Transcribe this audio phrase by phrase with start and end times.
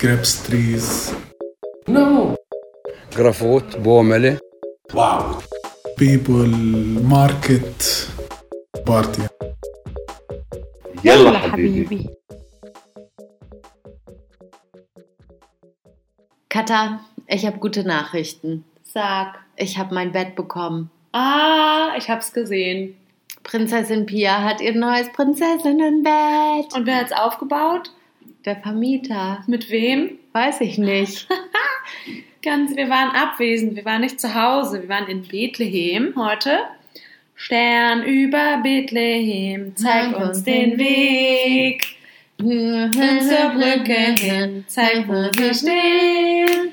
[0.00, 1.12] grapes trees.
[1.88, 2.36] No.
[3.16, 4.38] جرافوت بوملة
[4.94, 5.42] Wow.
[5.96, 6.48] People,
[7.02, 8.06] market,
[8.86, 9.22] party.
[11.04, 12.08] يلا حبيبي.
[16.48, 18.64] Katha, ich habe gute Nachrichten.
[18.82, 19.38] Sag.
[19.56, 20.90] Ich habe mein Bett bekommen.
[21.12, 22.94] Ah, ich hab's gesehen.
[23.42, 26.74] Prinzessin Pia hat ihr neues Prinzessinnenbett.
[26.74, 27.90] Und wer hat's aufgebaut?
[28.47, 29.43] Der Vermieter.
[29.45, 30.19] Mit wem?
[30.31, 31.27] Weiß ich nicht.
[32.41, 36.59] Ganz, wir waren abwesend, wir waren nicht zu Hause, wir waren in Bethlehem heute.
[37.35, 41.83] Stern über Bethlehem, zeig uns den Weg.
[42.37, 46.71] Hin Zur Brücke hin, zeig, wo wir stehen.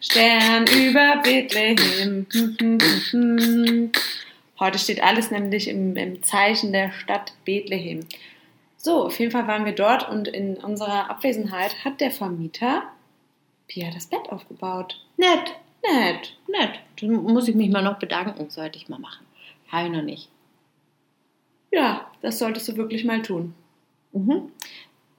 [0.00, 2.26] Stern über Bethlehem.
[4.60, 8.06] Heute steht alles nämlich im, im Zeichen der Stadt Bethlehem.
[8.76, 12.82] So, auf jeden Fall waren wir dort und in unserer Abwesenheit hat der Vermieter
[13.66, 15.00] Pia das Bett aufgebaut.
[15.16, 16.36] Nett, Nett.
[16.48, 16.80] nett.
[17.00, 18.50] Dann muss ich mich mal noch bedanken.
[18.50, 19.24] Sollte ich mal machen.
[19.68, 20.28] Habe ich noch nicht.
[21.72, 23.54] Ja, das solltest du wirklich mal tun.
[24.12, 24.50] Mhm.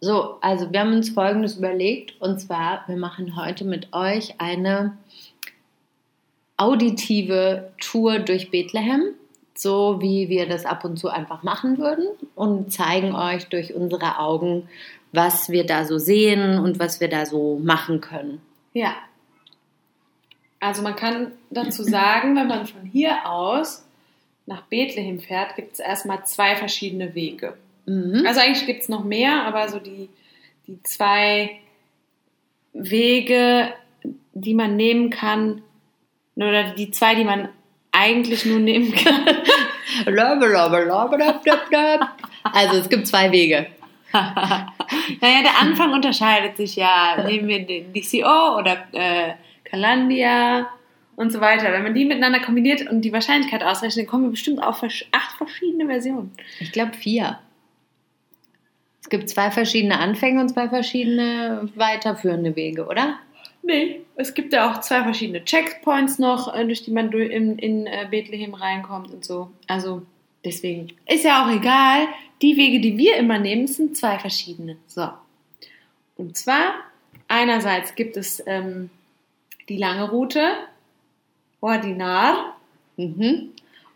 [0.02, 2.20] So, also wir haben uns Folgendes überlegt.
[2.22, 4.98] Und zwar, wir machen heute mit euch eine
[6.58, 9.16] auditive Tour durch Bethlehem.
[9.62, 12.08] So wie wir das ab und zu einfach machen würden.
[12.34, 14.68] Und zeigen euch durch unsere Augen,
[15.12, 18.42] was wir da so sehen und was wir da so machen können.
[18.74, 18.96] Ja.
[20.60, 23.86] Also man kann dazu sagen, wenn man von hier aus
[24.48, 27.56] nach Bethlehem fährt, gibt es erstmal zwei verschiedene Wege.
[27.86, 28.26] Mhm.
[28.26, 30.10] Also eigentlich gibt es noch mehr, aber so die,
[30.66, 31.60] die zwei
[32.74, 33.74] Wege,
[34.34, 35.62] die man nehmen kann,
[36.36, 37.50] oder die zwei, die man
[37.92, 39.26] eigentlich nur nehmen kann.
[42.44, 43.68] Also es gibt zwei Wege.
[44.14, 47.24] naja, der Anfang unterscheidet sich ja.
[47.26, 49.34] Nehmen wir den DCO oder äh,
[49.64, 50.68] Kalandia
[51.16, 51.72] und so weiter.
[51.72, 55.86] Wenn man die miteinander kombiniert und die Wahrscheinlichkeit ausrechnet, kommen wir bestimmt auf acht verschiedene
[55.86, 56.32] Versionen.
[56.60, 57.40] Ich glaube vier.
[59.02, 63.20] Es gibt zwei verschiedene Anfänge und zwei verschiedene weiterführende Wege, oder?
[63.64, 67.86] Nee, es gibt ja auch zwei verschiedene Checkpoints noch, äh, durch die man in, in
[67.88, 69.52] äh, Bethlehem reinkommt und so.
[69.68, 70.02] Also
[70.44, 72.08] deswegen ist ja auch egal.
[72.42, 74.78] Die Wege, die wir immer nehmen, sind zwei verschiedene.
[74.88, 75.10] So.
[76.18, 76.74] Und zwar,
[77.28, 78.90] einerseits gibt es ähm,
[79.70, 80.42] die lange Route,
[81.62, 82.56] Ordinar,
[82.98, 83.52] Mhm.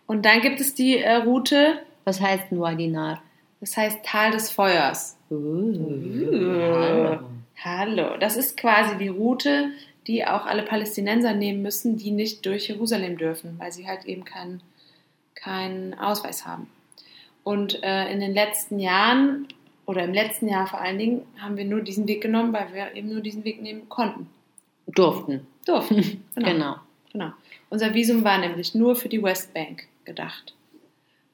[0.08, 3.22] und dann gibt es die äh, Route, Was heißt Nuadinar?
[3.60, 5.18] das heißt Tal des Feuers.
[5.30, 7.18] Uh.
[7.66, 9.72] Hallo, das ist quasi die Route,
[10.06, 14.24] die auch alle Palästinenser nehmen müssen, die nicht durch Jerusalem dürfen, weil sie halt eben
[14.24, 14.62] keinen
[15.34, 16.70] keinen Ausweis haben.
[17.44, 19.48] Und äh, in den letzten Jahren
[19.88, 22.94] oder im letzten Jahr vor allen Dingen haben wir nur diesen Weg genommen, weil wir
[22.94, 24.30] eben nur diesen Weg nehmen konnten.
[24.86, 25.48] Durften.
[25.66, 26.24] Durften.
[26.36, 26.46] Genau.
[26.46, 26.76] Genau.
[27.12, 27.32] genau.
[27.72, 30.54] Unser Visum war nämlich nur für die Westbank gedacht.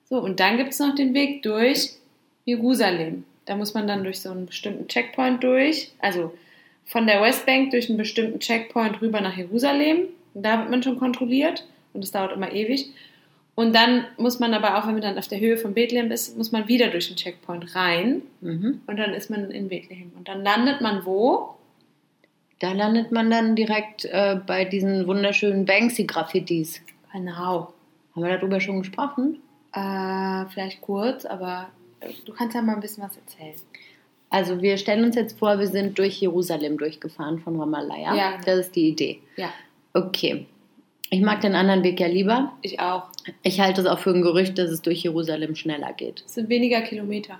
[0.05, 1.97] So, und dann gibt es noch den Weg durch
[2.45, 3.25] Jerusalem.
[3.45, 5.91] Da muss man dann durch so einen bestimmten Checkpoint durch.
[5.99, 6.33] Also
[6.85, 10.07] von der Westbank durch einen bestimmten Checkpoint rüber nach Jerusalem.
[10.33, 12.91] Da wird man schon kontrolliert und es dauert immer ewig.
[13.55, 16.37] Und dann muss man aber auch, wenn man dann auf der Höhe von Bethlehem ist,
[16.37, 18.81] muss man wieder durch den Checkpoint rein Mhm.
[18.87, 20.11] und dann ist man in Bethlehem.
[20.17, 21.55] Und dann landet man wo?
[22.59, 26.81] Da landet man dann direkt äh, bei diesen wunderschönen Banksy-Graffitis.
[27.11, 27.73] Genau.
[28.15, 29.39] Haben wir darüber schon gesprochen?
[29.73, 31.69] Äh, vielleicht kurz, aber
[32.25, 33.55] du kannst ja mal ein bisschen was erzählen.
[34.29, 38.37] Also wir stellen uns jetzt vor, wir sind durch Jerusalem durchgefahren von Ramallah, ja?
[38.45, 39.19] Das ist die Idee.
[39.37, 39.49] Ja,
[39.93, 40.45] Okay.
[41.13, 42.53] Ich mag den anderen Weg ja lieber.
[42.61, 43.03] ich auch.
[43.43, 46.23] Ich halte es auch für ein Gerücht, dass es durch Jerusalem schneller geht.
[46.25, 47.37] Es sind weniger Kilometer.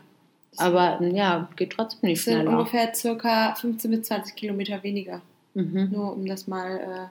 [0.58, 2.58] Aber ja, geht trotzdem nicht Es sind schneller.
[2.58, 5.22] ungefähr circa 15 bis 20 Kilometer weniger.
[5.54, 5.90] Mhm.
[5.94, 7.10] Nur um das mal.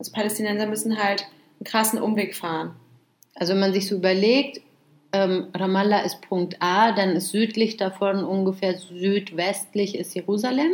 [0.00, 1.22] Also Palästinenser müssen halt
[1.60, 2.74] einen krassen Umweg fahren.
[3.36, 4.60] Also wenn man sich so überlegt,
[5.12, 10.72] ähm, Ramallah ist Punkt A, dann ist südlich davon ungefähr südwestlich ist Jerusalem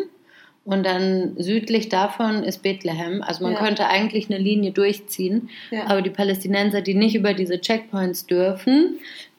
[0.64, 3.22] und dann südlich davon ist Bethlehem.
[3.22, 3.58] Also man Ja.
[3.58, 5.86] könnte eigentlich eine Linie durchziehen, Ja.
[5.86, 8.98] aber die Palästinenser, die nicht über diese Checkpoints dürfen,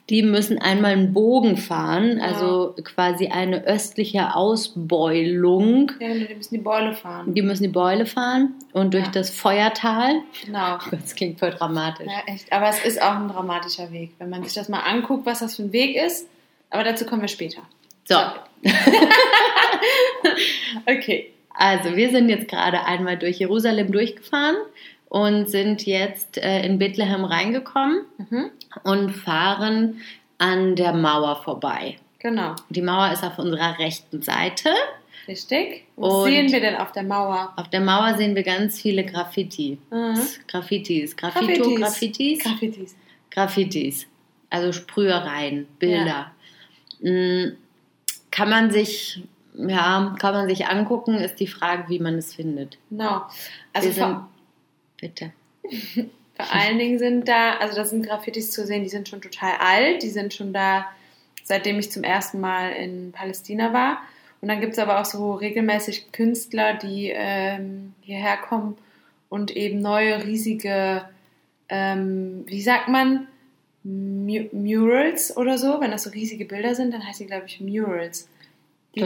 [0.09, 5.91] die müssen einmal einen Bogen fahren, also quasi eine östliche Ausbeulung.
[5.99, 7.33] Ja, die müssen die Beule fahren.
[7.33, 9.11] Die müssen die Beule fahren und durch Ja.
[9.11, 10.21] das Feuertal.
[10.45, 10.77] Genau.
[10.91, 12.07] Das klingt voll dramatisch.
[12.07, 12.51] Ja, echt.
[12.51, 15.55] Aber es ist auch ein dramatischer Weg, wenn man sich das mal anguckt, was das
[15.55, 16.27] für ein Weg ist.
[16.69, 17.61] Aber dazu kommen wir später.
[18.05, 18.15] So,
[20.87, 21.31] Okay.
[21.53, 24.55] also wir sind jetzt gerade einmal durch Jerusalem durchgefahren
[25.09, 28.51] und sind jetzt äh, in Bethlehem reingekommen Mhm.
[28.83, 30.01] Und fahren
[30.37, 31.97] an der Mauer vorbei.
[32.19, 34.69] Genau, Die Mauer ist auf unserer rechten Seite.
[35.27, 35.85] richtig.
[35.95, 37.53] Was sehen wir denn auf der Mauer?
[37.55, 39.77] Auf der Mauer sehen wir ganz viele Graffiti.
[39.91, 40.19] Mhm.
[40.47, 41.15] Graffitis.
[41.15, 42.43] Graffito, Graffitis.
[42.43, 42.95] Graffitis.
[43.31, 44.07] Graffitis.
[44.49, 46.31] Also Sprühereien, Bilder.
[47.01, 47.51] Mm,
[48.31, 49.23] Kann man sich,
[49.55, 52.77] ja, kann man sich angucken, ist die Frage, wie man es findet.
[52.89, 53.23] Genau.
[53.73, 54.17] Also wir sind,
[54.99, 55.31] bitte.
[56.39, 59.55] vor allen Dingen sind da, also da sind Graffitis zu sehen, die sind schon total
[59.59, 60.85] alt, die sind schon da,
[61.43, 63.97] seitdem ich zum ersten Mal in Palästina war.
[64.39, 68.77] Und dann gibt es aber auch so regelmäßig Künstler, die ähm, hierher kommen
[69.27, 71.03] und eben neue riesige,
[71.67, 73.27] ähm, wie sagt man,
[73.83, 75.81] Mu Murals oder so.
[75.81, 78.29] Wenn das so riesige Bilder sind, dann heißt die, glaube ich, Murals.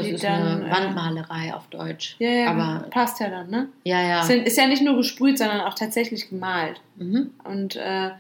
[0.02, 2.16] Die Das ist dann, eine äh, Wandmalerei auf Deutsch.
[2.20, 3.70] Ja, ja, Aber passt ja dann, ne?
[3.84, 4.28] ja, ja.
[4.28, 6.82] Ist ja nicht nur gesprüht, sondern auch tatsächlich gemalt.
[6.98, 7.32] Mhm.
[7.44, 8.12] Und äh,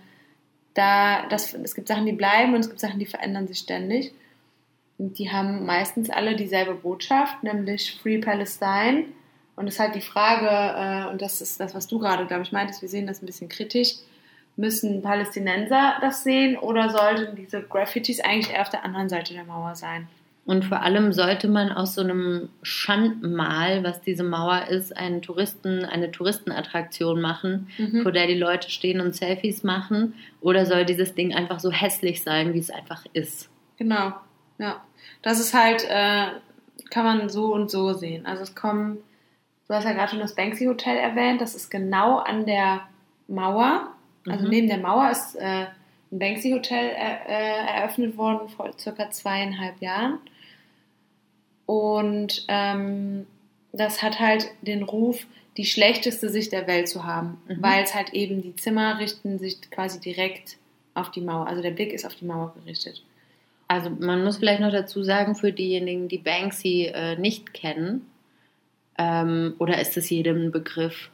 [0.73, 4.13] da, das, es gibt Sachen, die bleiben und es gibt Sachen, die verändern sich ständig.
[4.97, 9.05] Und die haben meistens alle dieselbe Botschaft, nämlich Free Palestine.
[9.55, 12.43] Und es ist halt die Frage, äh, und das ist das, was du gerade, glaube
[12.43, 13.95] ich, meintest, wir sehen das ein bisschen kritisch,
[14.55, 19.45] müssen Palästinenser das sehen oder sollten diese Graffitis eigentlich eher auf der anderen Seite der
[19.45, 20.07] Mauer sein?
[20.45, 25.85] Und vor allem sollte man aus so einem Schandmal, was diese Mauer ist, einen Touristen,
[25.85, 28.01] eine Touristenattraktion machen, Mhm.
[28.03, 30.15] vor der die Leute stehen und Selfies machen?
[30.41, 33.49] Oder soll dieses Ding einfach so hässlich sein, wie es einfach ist?
[33.77, 34.13] Genau,
[34.57, 34.81] ja.
[35.21, 36.27] Das ist halt, äh,
[36.89, 38.25] kann man so und so sehen.
[38.25, 38.97] Also es kommen,
[39.67, 42.81] du hast ja gerade schon das Banksy Hotel erwähnt, das ist genau an der
[43.29, 43.87] Mauer.
[44.27, 44.49] Also Mhm.
[44.49, 45.67] neben der Mauer ist äh,
[46.11, 50.19] ein Banksy Hotel äh, äh, eröffnet worden vor circa zweieinhalb Jahren.
[51.73, 53.25] Und ähm,
[53.71, 55.25] das hat halt den Ruf,
[55.57, 57.57] die schlechteste Sicht der Welt zu haben, Mhm.
[57.61, 60.57] weil es halt eben die Zimmer richten sich quasi direkt
[60.93, 61.47] auf die Mauer.
[61.47, 63.01] Also der Blick ist auf die Mauer gerichtet.
[63.67, 68.05] Also man muss vielleicht noch dazu sagen, für diejenigen, die Banksy äh, nicht kennen,
[68.99, 71.09] ähm, oder ist es jedem ein Begriff?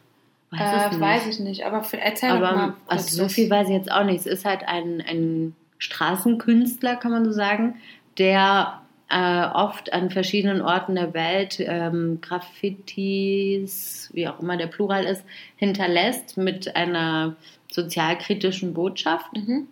[0.52, 2.48] Weiß Äh, weiß ich nicht, aber für, erzähl doch mal.
[2.50, 4.20] Aber kurz also so viel weiß ich jetzt auch nicht.
[4.20, 7.76] Es ist halt ein, ein Straßenkünstler, kann man so sagen,
[8.18, 15.06] der äh, oft an verschiedenen Orten der Welt ähm, Graffitis, wie auch immer der Plural
[15.06, 15.24] ist,
[15.56, 17.36] hinterlässt mit einer
[17.72, 19.36] sozialkritischen Botschaft.
[19.36, 19.68] Mhm.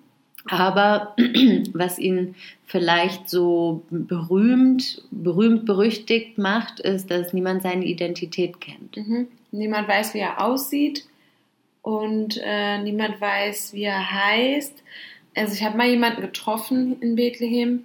[0.49, 1.15] Aber
[1.73, 2.35] was ihn
[2.65, 8.97] vielleicht so berühmt, berühmt berüchtigt macht, ist, dass niemand seine Identität kennt.
[8.97, 9.27] Mhm.
[9.51, 11.05] Niemand weiß, wie er aussieht
[11.81, 14.83] und äh, niemand weiß, wie er heißt.
[15.35, 17.83] Also ich habe mal jemanden getroffen in Bethlehem,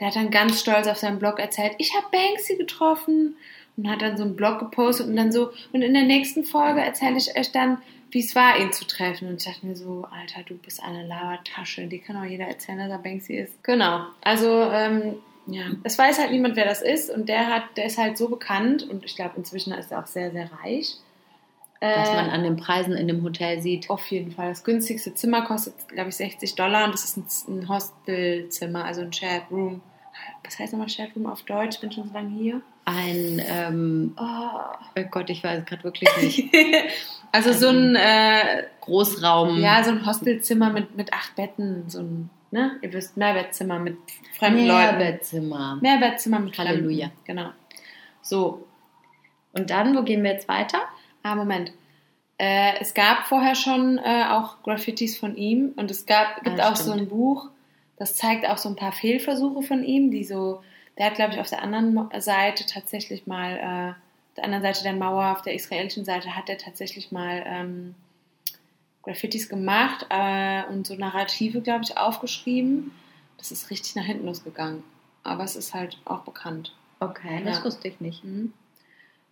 [0.00, 3.36] der hat dann ganz stolz auf seinem Blog erzählt, ich habe Banksy getroffen
[3.76, 6.80] und hat dann so einen Blog gepostet und dann so, und in der nächsten Folge
[6.80, 7.78] erzähle ich euch dann,
[8.10, 9.28] wie es war, ihn zu treffen.
[9.28, 12.78] Und ich dachte mir so, Alter, du bist eine Labertasche, die kann auch jeder erzählen,
[12.78, 13.62] dass er Banksy ist.
[13.62, 15.14] Genau, also ähm,
[15.46, 18.28] ja, es weiß halt niemand, wer das ist und der hat, der ist halt so
[18.28, 20.96] bekannt und ich glaube inzwischen ist er auch sehr, sehr reich.
[21.82, 23.88] Was Äh, man an den Preisen in dem Hotel sieht.
[23.88, 24.50] auf jeden Fall.
[24.50, 27.16] Das günstigste Zimmer kostet, glaube ich, 60 Dollar und das ist
[27.48, 29.80] ein, ein Hostelzimmer, also ein Shared Room.
[30.44, 31.76] Was heißt nochmal Shared Room auf Deutsch?
[31.76, 32.60] Ich bin schon so lange hier.
[32.84, 34.22] Ein, ähm, Oh.
[34.98, 36.54] oh Gott, ich weiß gerade wirklich nicht.
[37.32, 39.58] also so ein, äh, Großraum.
[39.60, 42.76] ja, so ein Hostelzimmer mit, mit acht Betten, so ein, ne?
[42.82, 43.96] Ihr wisst, Mehrbettzimmer mit
[44.38, 44.98] fremden Leuten.
[44.98, 45.78] Mehrbettzimmer.
[45.80, 47.06] Mehrbettzimmer mit Halleluja.
[47.08, 47.24] Fremden.
[47.24, 47.50] Genau.
[48.22, 48.66] So,
[49.52, 50.78] Und dann, wo gehen wir jetzt weiter?
[51.22, 51.72] Ah, Moment.
[52.38, 56.70] Äh, es gab vorher schon äh, auch Graffitis von ihm und es gab, gibt Ah,
[56.70, 57.02] auch so stimmt.
[57.02, 57.50] ein Buch,
[58.00, 60.62] das zeigt auch so ein paar Fehlversuche von ihm, die so,
[60.96, 64.82] der hat, glaube ich, auf der anderen Seite tatsächlich mal, äh, auf der anderen Seite
[64.82, 67.94] der Mauer, auf der israelischen Seite, hat er tatsächlich mal ähm,
[69.02, 72.90] Graffitis gemacht äh, und so Narrative, glaube ich, aufgeschrieben.
[73.36, 74.82] Das ist richtig nach hinten losgegangen.
[75.22, 76.74] Aber es ist halt auch bekannt.
[77.00, 77.64] Okay, das Ja.
[77.66, 78.24] wusste ich nicht.
[78.24, 78.54] Mhm.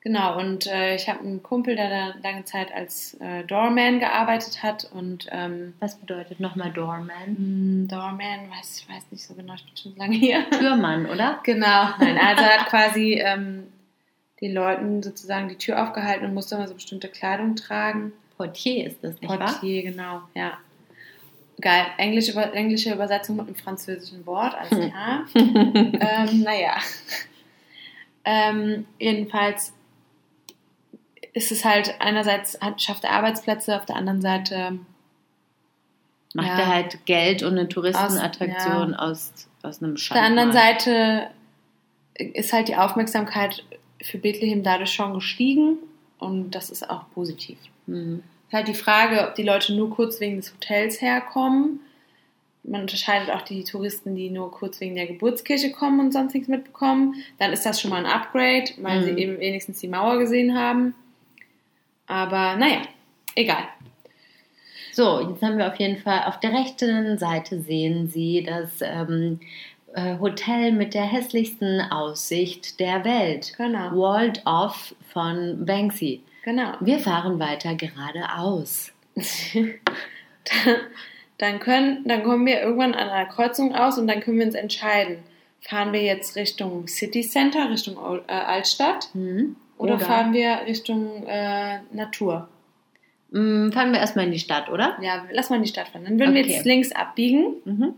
[0.00, 4.62] Genau, und äh, ich habe einen Kumpel, der da lange Zeit als äh, Doorman gearbeitet
[4.62, 7.86] hat und ähm, Was bedeutet nochmal Doorman?
[7.88, 10.48] mh, Doorman, weiß ich weiß nicht so genau, ich bin schon lange hier.
[10.50, 11.40] Türmann, oder?
[11.42, 13.64] genau, nein, also er hat quasi ähm,
[14.40, 18.12] den Leuten sozusagen die Tür aufgehalten und musste immer so bestimmte Kleidung tragen.
[18.36, 19.38] Portier ist das, nicht wahr?
[19.38, 20.58] Portier, genau, ja.
[21.60, 25.26] Geil, englische, englische Übersetzung mit einem französischen Wort, alles klar.
[25.34, 26.76] ähm, naja.
[28.30, 29.72] Ähm, jedenfalls
[31.32, 34.78] ist es halt einerseits hat, schafft er Arbeitsplätze, auf der anderen Seite
[36.34, 36.58] Macht Ja.
[36.58, 41.28] er halt Geld und eine Touristenattraktion Aus- aus, aus einem auf der anderen Seite
[42.14, 43.64] ist halt die Aufmerksamkeit
[44.02, 45.78] für Bethlehem dadurch schon gestiegen
[46.18, 47.58] und das ist auch positiv.
[47.86, 48.22] Mhm.
[48.42, 51.80] Es ist halt die Frage, ob die Leute nur kurz wegen des Hotels herkommen.
[52.64, 56.48] man unterscheidet auch die Touristen, die nur kurz wegen der Geburtskirche kommen und sonst nichts
[56.48, 57.14] mitbekommen.
[57.38, 59.04] Dann ist das schon mal ein Upgrade, weil Mhm.
[59.04, 60.94] sie eben wenigstens die Mauer gesehen haben.
[62.08, 62.82] Aber naja,
[63.36, 63.64] egal.
[64.92, 69.38] So, jetzt haben wir auf jeden Fall auf der rechten Seite sehen Sie das ähm,
[69.94, 73.54] äh, Hotel mit der hässlichsten Aussicht der Welt.
[73.56, 73.92] Genau.
[73.92, 76.22] Walled Off von Banksy.
[76.44, 76.72] Genau.
[76.80, 78.92] Wir fahren weiter geradeaus.
[81.38, 84.54] dann, können, dann kommen wir irgendwann an einer Kreuzung aus und dann können wir uns
[84.54, 85.18] entscheiden.
[85.60, 87.96] Fahren wir jetzt Richtung City Center, Richtung
[88.26, 89.56] äh, Altstadt Hm?
[89.78, 92.48] Oder, fahren wir Richtung äh, Natur?
[93.30, 94.96] Mm, fahren wir erstmal in die Stadt, oder?
[95.02, 96.04] Ja, lass mal in die Stadt fahren.
[96.04, 96.52] Dann würden wir Okay.
[96.52, 97.94] jetzt links abbiegen Mhm.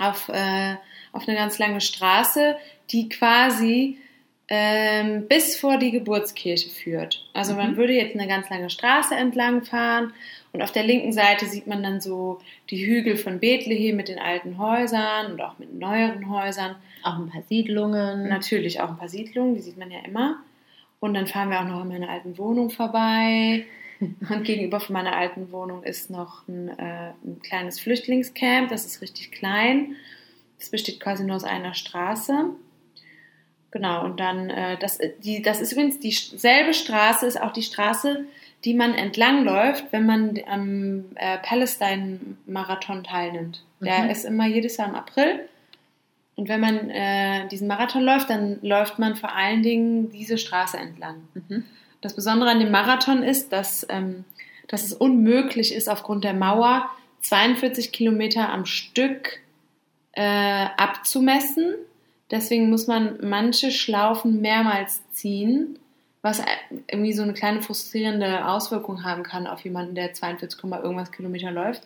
[0.00, 0.74] auf, äh,
[1.12, 2.56] auf eine ganz lange Straße,
[2.90, 3.98] die quasi
[4.48, 7.24] ähm, bis vor die Geburtskirche führt.
[7.32, 10.12] Also man würde jetzt eine ganz lange Straße entlang fahren
[10.52, 14.18] und auf der linken Seite sieht man dann so die Hügel von Bethlehem mit den
[14.18, 16.74] alten Häusern und auch mit neueren Häusern.
[17.02, 18.28] Auch ein paar Siedlungen.
[18.28, 20.36] Natürlich auch ein paar Siedlungen, die sieht man ja immer.
[21.02, 23.66] Und dann fahren wir auch noch an meiner alten Wohnung vorbei.
[24.00, 28.68] Und gegenüber von meiner alten Wohnung ist noch ein, äh, ein kleines Flüchtlingscamp.
[28.68, 29.96] Das ist richtig klein.
[30.60, 32.50] Das besteht quasi nur aus einer Straße.
[33.72, 38.24] Genau, und dann, äh, das, die, das ist übrigens dieselbe Straße, ist auch die Straße,
[38.64, 43.64] die man entlangläuft, wenn man am äh, Palestine-Marathon teilnimmt.
[43.80, 44.10] Der Mhm.
[44.10, 45.48] ist immer jedes Jahr im April.
[46.36, 50.78] Und wenn man äh, diesen Marathon läuft, dann läuft man vor allen Dingen diese Straße
[50.78, 51.22] entlang.
[51.34, 51.64] Mhm.
[52.00, 54.24] Das Besondere an dem Marathon ist, dass, ähm,
[54.68, 56.88] dass es unmöglich ist, aufgrund der Mauer
[57.20, 59.40] 42 Kilometer am Stück
[60.12, 61.74] äh, abzumessen.
[62.30, 65.78] Deswegen muss man manche Schlaufen mehrmals ziehen,
[66.22, 66.42] was
[66.88, 71.82] irgendwie so eine kleine frustrierende Auswirkung haben kann auf jemanden, der 42, irgendwas Kilometer läuft.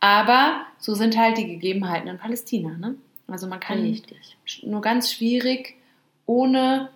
[0.00, 2.76] Aber so sind halt die Gegebenheiten in Palästina.
[2.76, 2.94] Ne?
[3.28, 4.36] Also man kann Richtig.
[4.62, 5.74] nur ganz schwierig
[6.26, 6.88] ohne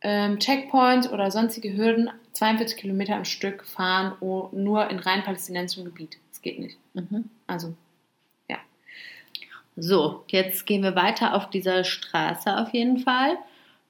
[0.00, 6.18] ähm, Checkpoints oder sonstige Hürden 42 Kilometer am Stück fahren, nur in rein palästinensischem Gebiet.
[6.30, 6.76] Das geht nicht.
[6.94, 7.30] Mhm.
[7.46, 7.74] Also,
[8.48, 8.56] ja.
[9.76, 13.36] So, jetzt gehen wir weiter auf dieser Straße auf jeden Fall.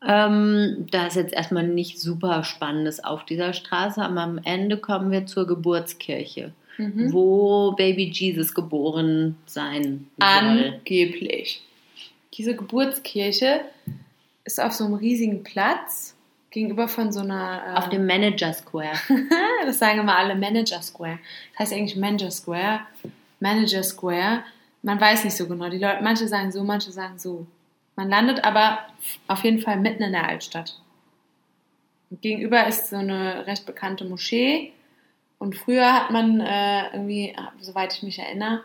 [0.06, 5.10] Ähm, da ist jetzt erstmal nicht super Spannendes auf dieser Straße, aber am Ende kommen
[5.10, 7.12] wir zur Geburtskirche, Mhm.
[7.12, 10.28] wo Baby Jesus geboren sein soll.
[10.28, 11.62] Angeblich.
[12.36, 13.64] Diese Geburtskirche
[14.44, 16.16] ist auf so einem riesigen Platz
[16.50, 17.62] gegenüber von so einer.
[17.66, 18.98] äh, Auf dem Manager Square.
[19.64, 21.18] das sagen immer alle Manager Square.
[21.52, 22.80] Das heißt eigentlich Manager Square.
[23.40, 24.44] Manager Square.
[24.82, 25.68] Man weiß nicht so genau.
[25.68, 27.46] Die Leute, manche sagen so, manche sagen so.
[27.96, 28.80] Man landet aber
[29.28, 30.80] auf jeden Fall mitten in der Altstadt.
[32.10, 34.72] Und gegenüber ist so eine recht bekannte Moschee.
[35.38, 38.62] Und früher hat man äh, irgendwie, soweit ich mich erinnere,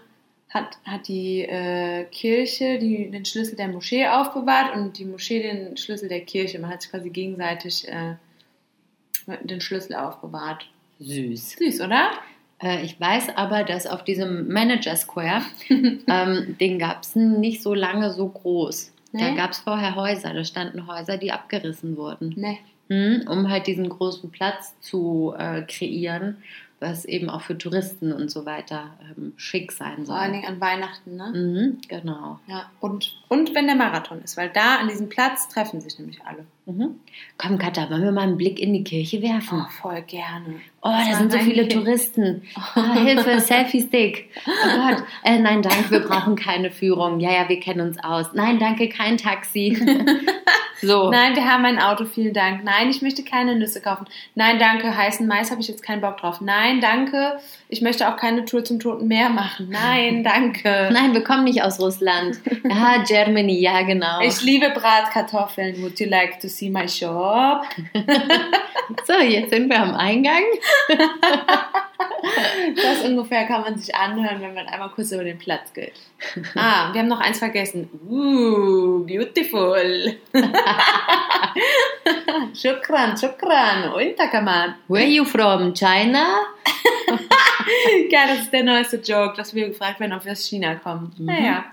[0.50, 5.78] hat, hat die äh, Kirche die, den Schlüssel der Moschee aufbewahrt und die Moschee den
[5.78, 6.60] Schlüssel der Kirche.
[6.60, 8.16] Man hat sich quasi gegenseitig äh,
[9.44, 10.66] den Schlüssel aufbewahrt.
[11.00, 11.52] Süß.
[11.58, 12.12] Süß, oder?
[12.62, 17.74] Äh, ich weiß aber, dass auf diesem Manager Square, ähm, den gab es nicht so
[17.74, 18.92] lange so groß.
[19.14, 19.36] Da Nee?
[19.36, 22.34] gab es vorher Häuser, da standen Häuser, die abgerissen wurden.
[22.36, 22.60] Nee.
[22.90, 26.38] Hm, um halt diesen großen Platz zu äh, kreieren,
[26.80, 30.42] was eben auch für Touristen und so weiter ähm, schick sein Vor allen soll.
[30.42, 31.32] Dingen an Weihnachten, ne?
[31.34, 32.40] Mhm, genau.
[32.48, 32.70] Ja.
[32.80, 36.46] Und, und wenn der Marathon ist, weil da an diesem Platz treffen sich nämlich alle.
[36.70, 36.96] Mhm.
[37.38, 39.66] Komm, Katha, wollen wir mal einen Blick in die Kirche werfen?
[39.66, 40.56] Oh, voll gerne.
[40.82, 42.44] Oh, da Das sind so viele mein- Touristen.
[42.76, 44.30] Oh, Hilfe, Selfie-Stick.
[44.46, 45.04] Oh Gott.
[45.24, 47.20] Äh, nein, danke, wir brauchen keine Führung.
[47.20, 48.28] Ja, ja, wir kennen uns aus.
[48.34, 49.78] Nein, danke, kein Taxi.
[50.82, 51.12] So.
[51.12, 52.64] Nein, wir haben ein Auto, vielen Dank.
[52.64, 54.06] Nein, ich möchte keine Nüsse kaufen.
[54.36, 56.40] Nein, danke, heißen Mais habe ich jetzt keinen Bock drauf.
[56.40, 59.68] Nein, danke, ich möchte auch keine Tour zum Toten Meer machen.
[59.70, 60.90] Nein, danke.
[60.94, 62.40] Nein, wir kommen nicht aus Russland.
[62.64, 64.22] Ja, Germany, ja, genau.
[64.22, 65.82] Ich liebe Bratkartoffeln.
[65.82, 67.64] Would you like to see my shop?
[69.06, 70.44] So, jetzt sind wir am Eingang.
[72.76, 75.94] Das ungefähr kann man sich anhören, wenn man einmal kurz über den Platz geht.
[76.56, 77.90] Ah, wir haben noch eins vergessen.
[78.08, 80.16] Uh, beautiful.
[82.54, 83.94] shukran, shukran.
[83.94, 84.76] Unterkaman.
[84.88, 85.74] Where are you from?
[85.74, 86.40] China?
[88.10, 91.14] Ja, das ist der neueste Joke, dass wir gefragt werden, ob wir aus China kommen.
[91.18, 91.26] Mhm.
[91.26, 91.66] Naja.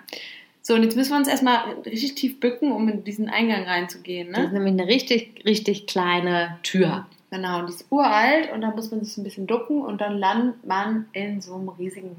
[0.66, 4.32] So, und jetzt müssen wir uns erstmal richtig tief bücken, um in diesen Eingang reinzugehen,
[4.32, 4.58] Das ist ne?
[4.58, 7.06] nämlich eine richtig, richtig kleine Tür.
[7.30, 10.18] Genau, und die ist uralt und da muss man sich ein bisschen ducken und dann
[10.18, 12.16] landet man in so einem riesigen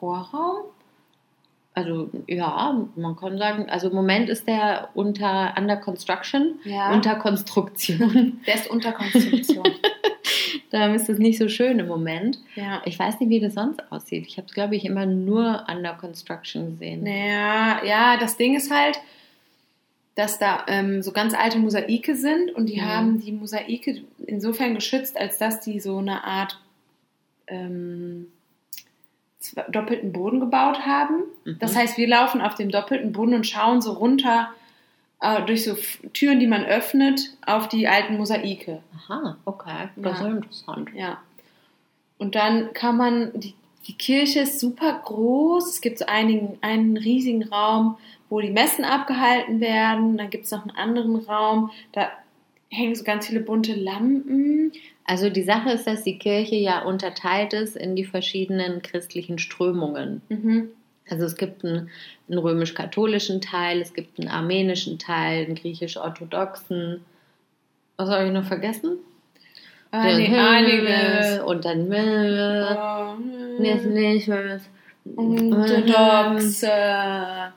[0.00, 0.64] Vorraum.
[1.76, 6.92] Also, ja, man kann sagen, also im Moment ist der unter under construction, Ja.
[6.92, 8.40] unter Konstruktion.
[8.46, 9.64] Der ist unter Konstruktion.
[10.70, 12.38] Darum ist es nicht so schön im Moment.
[12.54, 12.80] Ja.
[12.84, 14.24] Ich weiß nicht, wie das sonst aussieht.
[14.26, 17.02] Ich habe es, glaube ich, immer nur under construction gesehen.
[17.02, 19.00] Naja, ja, das Ding ist halt,
[20.14, 22.84] dass da ähm, so ganz alte Mosaike sind und die Mhm.
[22.88, 26.60] haben die Mosaike insofern geschützt, als dass die so eine Art
[27.48, 28.28] ähm,
[29.68, 31.24] doppelten Boden gebaut haben.
[31.44, 31.58] Mhm.
[31.60, 34.48] Das heißt, wir laufen auf dem doppelten Boden und schauen so runter
[35.20, 35.76] äh, durch so
[36.12, 38.80] Türen, die man öffnet, auf die alten Mosaike.
[39.08, 39.88] Aha, okay.
[39.96, 40.26] Das Ja.
[40.26, 40.90] ist interessant.
[40.94, 41.18] Ja.
[42.18, 43.54] Und dann kann man, die,
[43.86, 45.68] die Kirche ist super groß.
[45.68, 47.96] Es gibt so einigen, einen riesigen Raum,
[48.30, 50.16] wo die Messen abgehalten werden.
[50.16, 52.08] Dann gibt es noch einen anderen Raum, da
[52.70, 54.72] hängen so ganz viele bunte Lampen.
[55.06, 60.22] Also die Sache ist, dass die Kirche ja unterteilt ist in die verschiedenen christlichen Strömungen.
[60.30, 60.68] Mhm.
[61.10, 61.90] Also es gibt einen,
[62.28, 67.04] einen römisch-katholischen Teil, es gibt einen armenischen Teil, einen griechisch-orthodoxen.
[67.98, 68.96] Was habe ich noch vergessen?
[69.90, 71.40] Einig, Den einiges.
[71.40, 71.88] Und dann.
[73.58, 74.62] Nicht, Oh, nicht, was.
[75.16, 76.70] Orthodoxe,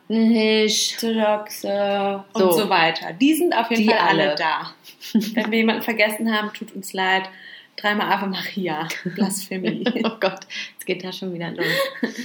[0.10, 1.02] Nicht.
[1.04, 2.52] Orthodoxe und So.
[2.52, 2.70] so.
[2.70, 3.14] weiter.
[3.14, 4.36] Die sind auf jeden Die Fall alle, alle.
[4.36, 4.72] da.
[5.34, 7.30] Wenn wir jemanden vergessen haben, tut uns leid.
[7.76, 8.88] Dreimal Ave Maria.
[9.16, 9.84] Blasphemie.
[10.04, 11.66] Oh Gott, jetzt geht das schon wieder los.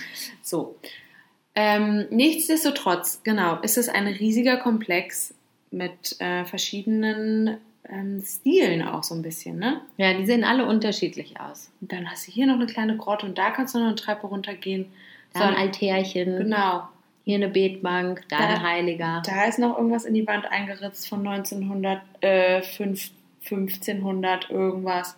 [0.43, 0.77] So.
[1.55, 5.35] Ähm, nichtsdestotrotz, genau, ist es ein riesiger Komplex
[5.71, 7.59] mit äh, verschiedenen
[7.89, 9.81] ähm, Stilen auch so ein bisschen, ne?
[9.97, 11.71] Ja, die sehen alle unterschiedlich aus.
[11.81, 13.97] Und dann hast du hier noch eine kleine Grotte und da kannst du noch eine
[13.97, 14.87] Treppe runtergehen.
[15.33, 16.89] Da So, ein Altärchen, genau.
[17.25, 19.23] Hier eine Betbank, da, Da- ein Heiliger.
[19.25, 23.11] Da ist noch irgendwas in die Wand eingeritzt von 1900, äh, fünf-
[23.45, 25.17] 1500 irgendwas.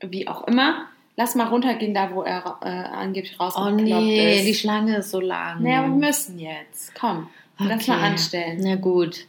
[0.00, 0.86] Wie auch immer.
[1.16, 4.46] Lass mal runtergehen, da wo er äh, angeblich Oh rausgekloppt nee, ist.
[4.46, 5.62] die Schlange ist so lang.
[5.62, 6.94] naja, wir müssen jetzt.
[6.94, 8.06] Komm, lass mal Okay.
[8.06, 8.58] anstellen.
[8.62, 9.26] Na gut.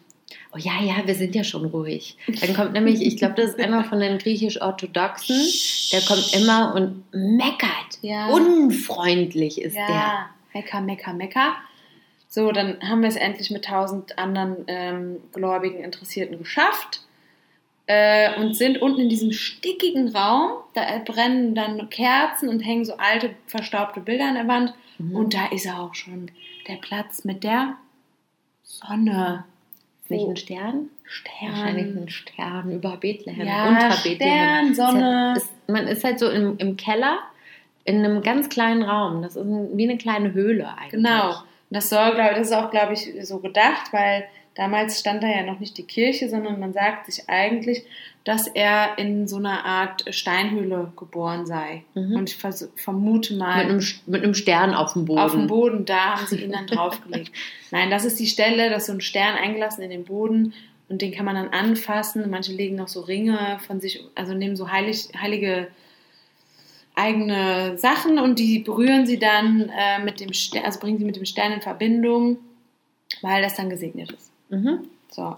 [0.54, 2.18] Oh ja, ja, wir sind ja schon ruhig.
[2.42, 5.36] Dann kommt nämlich, ich glaube, das ist einer von den griechisch-orthodoxen.
[5.94, 8.00] Der kommt immer und meckert.
[8.02, 8.28] Ja.
[8.28, 9.88] Unfreundlich ist der.
[9.90, 11.56] Ja, Mecker, Mecker, Mecker.
[12.28, 17.02] So, dann haben wir es endlich mit tausend anderen ähm, gläubigen Interessierten geschafft
[17.88, 20.52] äh, und sind unten in diesem stickigen Raum.
[20.74, 24.74] Da brennen dann Kerzen und hängen so alte, verstaubte Bilder an der Wand.
[24.98, 25.16] Mhm.
[25.16, 26.32] Und da ist er auch schon.
[26.68, 27.76] Der Platz mit der
[28.64, 29.46] Sonne.
[30.04, 30.90] Ist nicht ein Stern?
[31.42, 34.74] Wahrscheinlich ein Stern über Bethlehem, Ja, unter Stern, Bethlehem.
[34.74, 35.34] Sonne.
[35.38, 37.20] Es Ist, man ist halt so im, im Keller
[37.86, 39.22] in einem ganz kleinen Raum.
[39.22, 40.92] Das ist wie eine kleine Höhle eigentlich.
[40.92, 41.36] Genau.
[41.70, 44.26] Und das soll, glaube das ist auch, glaube ich, so gedacht, weil
[44.56, 47.84] damals stand da ja noch nicht die Kirche, sondern man sagt sich eigentlich,
[48.24, 51.84] dass er in so einer Art Steinhöhle geboren sei.
[51.94, 52.16] Mhm.
[52.16, 52.38] Und ich
[52.76, 55.20] vermute mal, Mit einem, mit einem Stern auf dem Boden.
[55.20, 57.32] auf dem Boden, da haben sie ihn dann draufgelegt.
[57.72, 60.54] Nein, das ist die Stelle, da ist so ein Stern eingelassen in den Boden
[60.90, 62.30] und den kann man dann anfassen.
[62.30, 65.68] Manche legen noch so Ringe von sich, also nehmen so heilig, heilige
[66.98, 71.16] eigene Sachen und die berühren sie dann äh, mit dem Stern, also bringen sie mit
[71.16, 72.38] dem Stern in Verbindung,
[73.22, 74.32] weil das dann gesegnet ist.
[74.50, 74.80] Mhm.
[75.10, 75.36] So.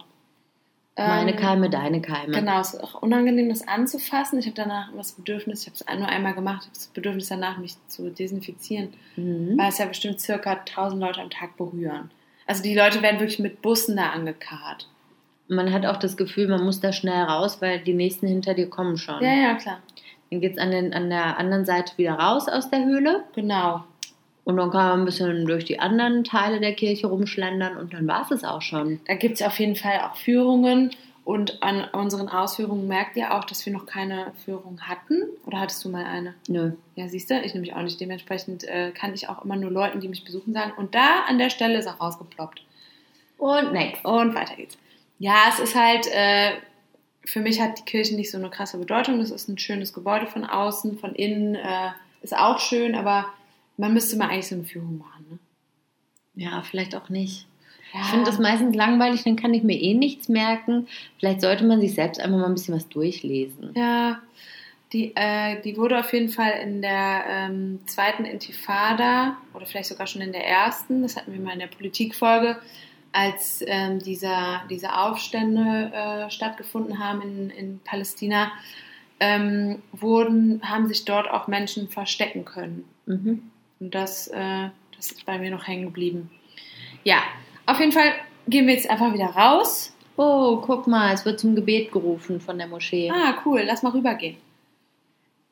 [0.98, 2.34] Meine Ähm, Keime, deine Keime.
[2.34, 4.38] Genau, es ist auch unangenehm, das anzufassen.
[4.40, 7.30] Ich habe danach das Bedürfnis, ich habe es nur einmal gemacht, ich habe das Bedürfnis
[7.30, 9.58] danach, mich zu desinfizieren, Mhm.
[9.58, 12.12] weil es ja bestimmt circa 1000 Leute am Tag berühren.
[12.48, 14.88] Also die Leute werden wirklich mit Bussen da angekarrt.
[15.48, 18.70] Man hat auch das Gefühl, man muss da schnell raus, weil die nächsten hinter dir
[18.70, 19.24] kommen schon.
[19.24, 19.80] Ja, ja, klar.
[20.32, 23.84] Dann geht es an, den- an der anderen Seite wieder raus aus der Höhle Genau.
[24.46, 28.08] und dann kann man ein bisschen durch die anderen Teile der Kirche rumschlendern und dann
[28.08, 29.00] war es es auch schon.
[29.08, 30.92] Da gibt es auf jeden Fall auch Führungen.
[31.26, 35.26] Und an unseren Ausführungen merkt ihr auch, dass wir noch keine Führung hatten.
[35.46, 36.34] Oder hattest du mal eine?
[36.48, 36.72] Nö.
[36.96, 38.00] Ja, siehst du, ich nämlich auch nicht.
[38.02, 40.72] Dementsprechend äh, kann ich auch immer nur Leuten, die mich besuchen, sagen.
[40.76, 42.64] Und da an der Stelle ist auch rausgeploppt.
[43.38, 44.04] Und next.
[44.06, 44.76] Und weiter geht's.
[45.20, 46.54] Ja, es ist halt, äh,
[47.30, 49.20] für mich hat die Kirche nicht so eine krasse Bedeutung.
[49.20, 51.92] Das ist ein schönes Gebäude von außen, von innen äh,
[52.24, 53.28] ist auch schön, aber
[53.78, 55.26] man müsste mal eigentlich so eine Führung machen.
[55.30, 56.44] Ne?
[56.44, 57.46] Ja, vielleicht auch nicht.
[57.94, 58.02] Ja.
[58.02, 60.88] Ich finde das meistens langweilig, dann kann ich mir eh nichts merken.
[61.20, 63.74] Vielleicht sollte man sich selbst einfach mal ein bisschen was durchlesen.
[63.76, 64.20] Ja,
[64.92, 70.08] die, äh, die wurde auf jeden Fall in der ähm, zweiten Intifada oder vielleicht sogar
[70.08, 72.58] schon in der ersten, das hatten wir mal in der Politikfolge,
[73.12, 78.52] als ähm, dieser, diese Aufstände äh, stattgefunden haben in, in Palästina,
[79.20, 82.86] ähm, wurden, haben sich dort auch Menschen verstecken können.
[83.06, 83.52] Mhm.
[83.80, 86.30] Und das, äh, das ist bei mir noch hängen geblieben.
[87.04, 87.18] Ja,
[87.66, 88.14] auf jeden Fall
[88.48, 89.94] gehen wir jetzt einfach wieder raus.
[90.18, 93.10] Oh, guck mal, es wird zum Gebet gerufen von der Moschee.
[93.10, 94.38] Ah, cool, lass mal rübergehen.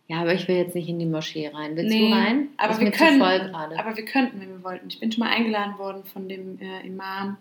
[0.07, 1.75] Ja, aber ich will jetzt nicht in die Moschee rein.
[1.75, 2.47] Willst Nee, du rein?
[2.57, 4.87] Aber ist wir können, aber wir könnten, wenn wir wollten.
[4.87, 7.37] Ich bin schon mal eingeladen worden von dem äh, Imam,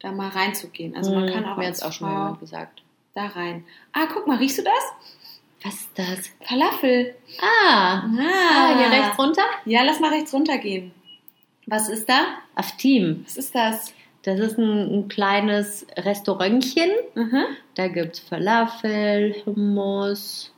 [0.00, 0.94] da mal reinzugehen.
[0.94, 2.82] Also man Hm, kann auch mir als jetzt auch schon jemand gesagt.
[3.14, 3.64] da rein.
[3.92, 4.92] Ah, guck mal, riechst du das?
[5.64, 6.30] Was ist das?
[6.48, 7.14] Falafel.
[7.40, 9.42] Ah, ah hier rechts runter?
[9.64, 10.92] Ja, lass mal rechts runter gehen.
[11.66, 12.24] Was ist da?
[12.56, 13.22] Aftim.
[13.24, 13.94] Was ist das?
[14.24, 16.90] Das ist ein, ein kleines Restaurantchen.
[17.14, 17.44] Mhm.
[17.74, 20.52] Da gibt es Falafel, Hummus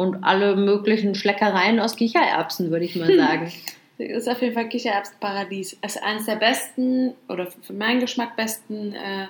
[0.00, 3.52] und alle möglichen Schleckereien aus Kichererbsen, würde ich mal sagen.
[3.98, 5.76] Das ist auf jeden Fall Kichererbsenparadies.
[5.82, 9.26] Es ist eines der besten, oder für meinen Geschmack besten äh,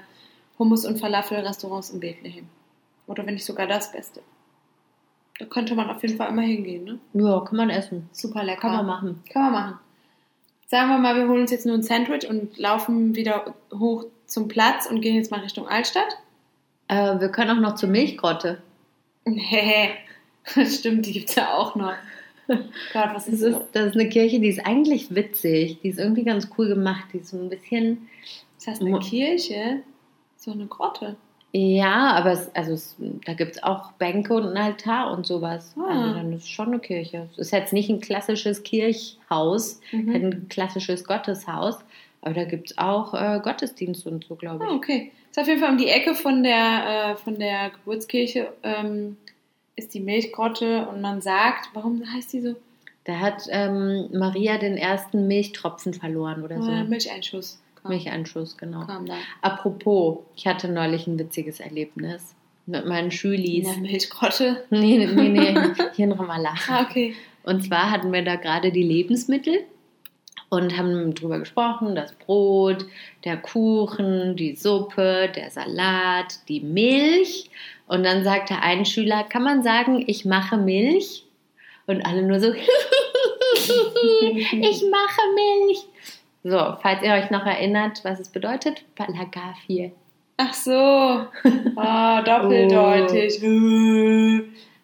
[0.60, 2.46] Hummus- und Falafel-Restaurants in Bethlehem.
[3.08, 4.20] Oder wenn nicht sogar das Beste.
[5.40, 6.98] Da könnte man auf jeden Fall immer hingehen, ne?
[7.14, 8.08] ja, kann man essen.
[8.12, 8.60] Super lecker.
[8.60, 9.24] Kann man machen.
[9.28, 9.78] Kann man machen.
[10.68, 14.46] Sagen wir mal, wir holen uns jetzt nur ein Sandwich und laufen wieder hoch zum
[14.46, 16.16] Platz und gehen jetzt mal Richtung Altstadt.
[16.86, 18.62] Äh, wir können auch noch zur Milchgrotte.
[19.26, 19.90] Nee,
[20.66, 21.92] stimmt, die gibt's ja auch noch.
[22.48, 23.86] Gott, was Das ist ist, das?
[23.86, 25.78] ist eine Kirche, die ist eigentlich witzig.
[25.82, 27.04] Die ist irgendwie ganz cool gemacht.
[27.12, 28.08] Die ist so ein bisschen.
[28.58, 29.80] Ist das eine Kirche?
[30.36, 31.16] So eine Grotte.
[31.52, 35.74] Ja, aber es, also es, da gibt es auch Bänke und einen Altar und sowas.
[35.78, 35.88] Ah.
[35.88, 37.28] Also dann ist es schon eine Kirche.
[37.32, 40.14] Es ist jetzt nicht ein klassisches Kirchhaus, Mhm.
[40.14, 41.78] ein klassisches Gotteshaus,
[42.22, 44.70] aber da gibt es auch äh, Gottesdienste und so, glaube ich.
[44.70, 45.12] Ah, okay.
[45.30, 49.16] Ist auf jeden Fall um die Ecke von der, äh, von der Geburtskirche ähm,
[49.80, 52.54] ist die Milchgrotte und man sagt, warum heißt die so?
[53.04, 56.70] Da hat ähm, Maria den ersten Milchtropfen verloren oder so.
[56.70, 57.60] Äh, Milcheinschuss.
[57.76, 58.84] Kam, Milcheinschuss, genau.
[58.86, 59.14] kam da.
[59.40, 62.34] Apropos, ich hatte neulich ein witziges Erlebnis
[62.66, 63.66] mit meinen In Schülis.
[63.66, 64.64] der Milchgrotte.
[64.70, 65.54] Nee, nee, nee,
[65.94, 66.54] hier in Ramallah.
[66.68, 67.14] Ah, okay.
[67.42, 69.64] Und zwar hatten wir da gerade die Lebensmittel
[70.50, 72.84] und haben drüber gesprochen, das Brot,
[73.24, 77.50] der Kuchen, die Suppe, der Salat, die Milch.
[77.90, 81.24] Und dann sagte ein Schüler, kann man sagen, ich mache Milch?
[81.88, 82.62] Und alle nur so, ich
[84.88, 85.84] mache Milch.
[86.44, 89.90] So, falls ihr euch noch erinnert, was es bedeutet, Balagafie.
[90.36, 90.70] Ach so.
[91.74, 93.42] Ah, doppeldeutig.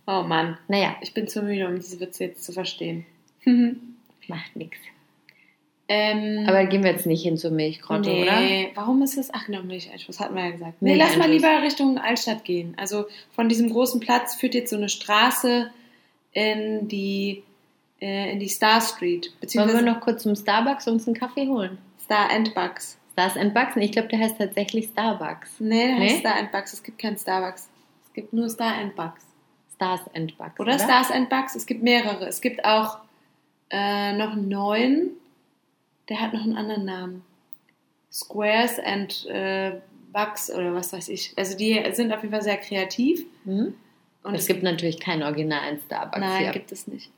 [0.08, 0.58] Oh Mann.
[0.66, 3.06] Naja, Ich bin zu müde, um diese Witze jetzt zu verstehen.
[4.26, 4.80] macht nichts.
[5.88, 8.40] Ähm, Aber gehen wir jetzt nicht hin zur Milchgrotte, oder?
[8.40, 9.32] nee, warum ist das?
[9.32, 10.74] Ach genau, Milcheinschuss, hatten wir ja gesagt.
[10.80, 12.74] Nee, lass mal lieber Richtung Altstadt gehen.
[12.76, 15.70] Also von diesem großen Platz führt jetzt so eine Straße
[16.32, 17.44] in die,
[18.00, 19.32] äh, in die Star Street.
[19.54, 21.78] Wollen wir noch kurz zum Starbucks uns einen Kaffee holen?
[22.02, 22.98] Star and Bucks.
[23.12, 23.76] Stars and Bucks?
[23.76, 25.58] Ich glaube, der heißt tatsächlich Starbucks.
[25.58, 26.20] Nee, der heißt Nee?
[26.20, 26.74] Star and Bucks.
[26.74, 27.68] Es gibt keinen Starbucks.
[28.04, 29.24] Es gibt nur Star and Bucks.
[29.74, 30.60] Stars and Bucks.
[30.60, 31.54] Oder, Stars and Bucks.
[31.54, 32.26] Es gibt mehrere.
[32.26, 32.98] Es gibt auch
[33.70, 35.12] äh, noch neuen.
[36.08, 37.24] Der hat noch einen anderen Namen.
[38.12, 39.80] Squares and äh,
[40.12, 41.32] Bucks oder was weiß ich.
[41.36, 43.24] Also die sind auf jeden Fall sehr kreativ.
[43.44, 43.74] Mhm.
[44.22, 46.52] Und es gibt natürlich keinen originalen Starbucks Nein, hier.
[46.52, 47.10] gibt es nicht.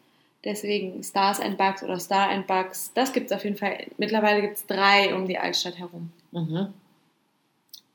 [0.45, 3.87] Deswegen Stars and Bugs oder Star and Bugs, das gibt es auf jeden Fall.
[3.97, 6.11] Mittlerweile gibt es drei um die Altstadt herum.
[6.33, 6.73] Mhm.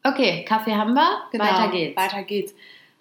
[0.04, 1.24] Okay, Kaffee haben wir.
[1.32, 1.96] Weiter geht's.
[1.96, 2.54] Genau, Weiter geht's.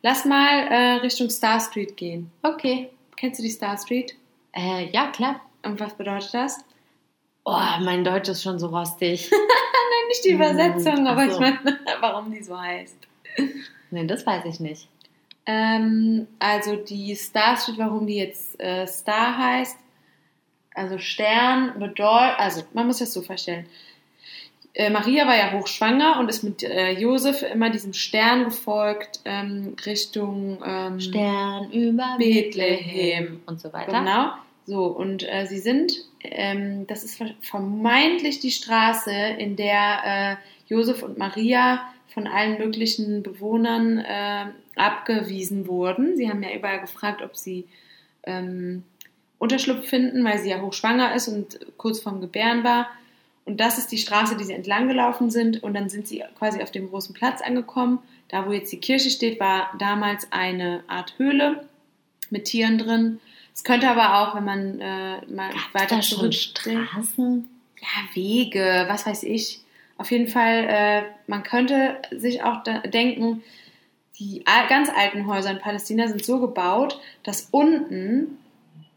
[0.02, 2.30] Lass mal äh, Richtung Star Street gehen.
[2.42, 2.90] Okay.
[3.16, 4.16] Kennst du die Star Street?
[4.52, 5.40] Äh, ja, klar.
[5.64, 6.64] Und was bedeutet das?
[7.44, 9.28] Oh, mein Deutsch ist schon so rostig.
[9.30, 11.32] Nein, nicht die Hm, Übersetzung, aber so.
[11.32, 11.58] ich meine,
[12.00, 12.96] warum die so heißt.
[13.90, 14.88] nee, das weiß ich nicht.
[15.46, 19.76] Ähm, also die Star Street, warum die jetzt äh, Star heißt,
[20.74, 23.66] also Stern bedeutet, also man muss das so vorstellen.
[24.74, 29.76] Äh, Maria war ja hochschwanger und ist mit äh, Josef immer diesem Stern gefolgt ähm,
[29.84, 33.42] Richtung ähm, Stern über Bethlehem.
[33.46, 33.92] und so weiter.
[33.98, 34.32] Genau.
[34.66, 41.02] So, und äh, sie sind, ähm, das ist vermeintlich die Straße, in der äh, Josef
[41.02, 41.82] und Maria
[42.14, 44.46] von allen möglichen Bewohnern äh,
[44.76, 46.16] abgewiesen wurden.
[46.16, 47.66] Sie haben ja überall gefragt, ob sie
[48.24, 48.84] ähm,
[49.38, 52.88] Unterschlupf finden, weil sie ja hochschwanger ist und kurz vorm Gebären war.
[53.44, 55.62] Und das ist die Straße, die sie entlang gelaufen sind.
[55.62, 57.98] Und dann sind sie quasi auf dem großen Platz angekommen.
[58.28, 61.66] Da, wo jetzt die Kirche steht, war damals eine Art Höhle
[62.30, 63.20] mit Tieren drin.
[63.54, 67.48] Es könnte aber auch, wenn man äh, mal Gab's weiter da schon Straßen?
[67.80, 69.60] ja, Wege, was weiß ich.
[69.98, 73.42] Auf jeden Fall, äh, man könnte sich auch denken,
[74.18, 78.38] die ganz alten Häuser in Palästina sind so gebaut, dass unten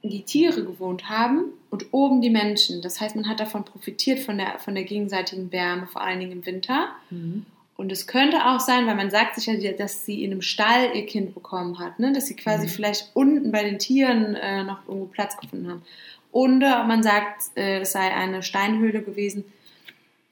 [0.04, 2.82] die Tiere gewohnt haben und oben die Menschen.
[2.82, 6.32] Das heißt, man hat davon profitiert von der, von der gegenseitigen Wärme, vor allen Dingen
[6.32, 6.90] im Winter.
[7.10, 7.46] Mhm.
[7.78, 10.96] Und es könnte auch sein, weil man sagt sich ja, dass sie in einem Stall
[10.96, 12.14] ihr Kind bekommen hat, ne?
[12.14, 12.72] dass sie quasi Mhm.
[12.72, 15.84] vielleicht unten bei den Tieren äh, noch irgendwo Platz gefunden haben.
[16.32, 19.44] Oder man sagt, äh, es sei eine Steinhöhle gewesen.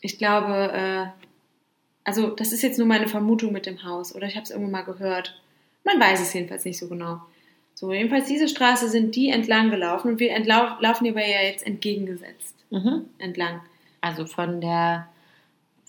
[0.01, 1.05] Ich glaube, äh,
[2.05, 4.71] also das ist jetzt nur meine Vermutung mit dem Haus oder ich habe es irgendwo
[4.71, 5.39] mal gehört.
[5.83, 7.21] Man weiß es jedenfalls nicht so genau.
[7.75, 11.41] So, jedenfalls diese Straße sind die entlang gelaufen und wir entlau laufen die aber ja
[11.41, 13.05] jetzt entgegengesetzt Mhm.
[13.19, 13.61] entlang.
[14.01, 15.07] Also von der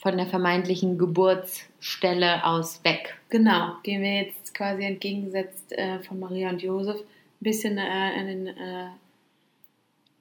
[0.05, 3.17] von der vermeintlichen Geburtsstelle aus weg.
[3.31, 7.05] Genau, gehen wir jetzt quasi entgegengesetzt äh, von Maria und Josef ein
[7.41, 8.89] bisschen äh, an den äh,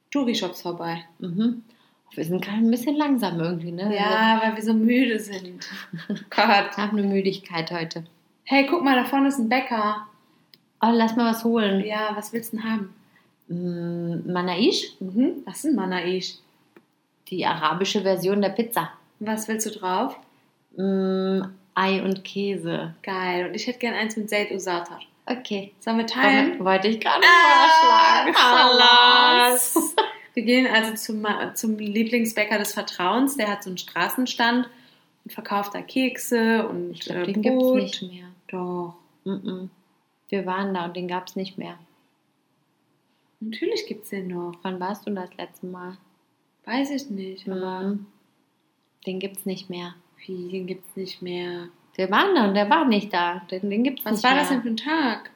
[0.10, 1.04] Touri-Shops vorbei.
[1.19, 1.63] Mhm.
[2.15, 3.93] Wir sind gerade ein bisschen langsam irgendwie, ne?
[3.93, 5.67] Ja, weil wir so müde sind.
[6.30, 6.69] Gott.
[6.72, 8.06] Ich habe eine Müdigkeit heute.
[8.46, 10.08] Hey, guck mal, da vorne ist ein Bäcker.
[10.82, 11.84] Oh, lass mal was holen.
[11.86, 12.93] Ja, was willst du denn haben?
[13.50, 15.43] Mm, Manaish, Mhm.
[15.46, 16.36] Was ist ein Manaish?
[17.30, 18.91] die arabische Version der Pizza.
[19.26, 20.18] Was willst du drauf?
[20.76, 21.42] Mm,
[21.76, 22.94] Ei und Käse.
[23.04, 23.48] Geil.
[23.48, 25.00] Und ich hätte gern eins mit Seid Usatar.
[25.26, 25.72] Okay.
[25.80, 26.52] Sollen wir teilen?
[26.60, 28.34] Wollte- Wollte ich gerade Ah, vorschlagen.
[28.36, 29.96] Chalas.
[30.34, 33.38] Wir gehen also zum, zum Lieblingsbäcker des Vertrauens.
[33.38, 34.68] Der hat so einen Straßenstand
[35.26, 38.26] und verkauft da Kekse und Ich glaube, äh, den gibt es nicht mehr.
[38.48, 39.70] Doch, Mm-mm.
[40.30, 41.78] Wir waren da und den gab es nicht mehr.
[43.40, 44.54] natürlich gibt es den noch.
[44.64, 45.98] Wann warst du das letzte Mal?
[46.66, 48.06] Weiß ich nicht, aber Mhm.
[49.06, 49.96] Den gibt es nicht mehr.
[50.26, 51.68] wie, den gibt es nicht mehr.
[51.96, 53.42] Wir waren da und der war nicht da.
[53.52, 54.39] Den, den gibt's Was nicht war mehr.
[54.42, 55.30] das denn für ein Tag?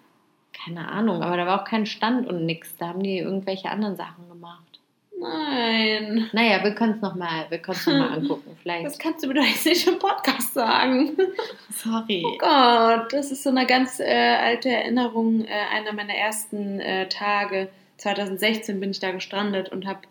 [0.53, 2.75] Keine Ahnung, aber da war auch kein Stand und nix.
[2.77, 4.79] Da haben die irgendwelche anderen Sachen gemacht.
[5.19, 6.29] Nein.
[6.31, 8.55] Naja, wir können es nochmal noch mal angucken.
[8.61, 8.85] Vielleicht.
[8.85, 11.17] Das kannst du mir doch jetzt nicht im Podcast sagen.
[11.71, 12.23] Sorry.
[12.25, 15.45] Oh Gott, das ist so eine ganz äh, alte Erinnerung.
[15.45, 17.69] Äh, einer meiner ersten äh, Tage.
[17.97, 20.01] 2016 bin ich da gestrandet und habe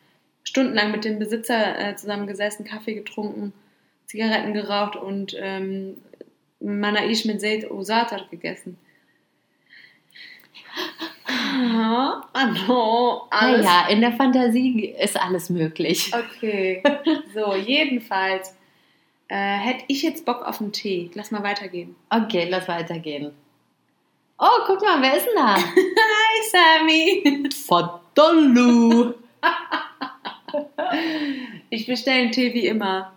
[0.46, 3.52] stundenlang mit dem Besitzer äh, zusammengesessen, Kaffee getrunken,
[4.06, 5.98] Zigaretten geraucht und ähm,
[6.60, 8.78] Manaish mit Seid Osatar gegessen.
[11.28, 12.22] Ah,
[12.68, 13.64] no, alles.
[13.64, 16.12] Naja, in der Fantasie ist alles möglich.
[16.14, 16.82] Okay,
[17.34, 18.54] so, jedenfalls
[19.28, 21.10] äh, hätte ich jetzt Bock auf einen Tee.
[21.14, 21.96] Lass mal weitergehen.
[22.10, 23.32] Okay, lass weitergehen.
[24.38, 25.56] Oh, guck mal, wer ist denn da?
[25.56, 27.48] Hi, Sammy.
[27.66, 29.14] Fadallu.
[31.70, 33.12] Ich bestelle einen Tee wie immer.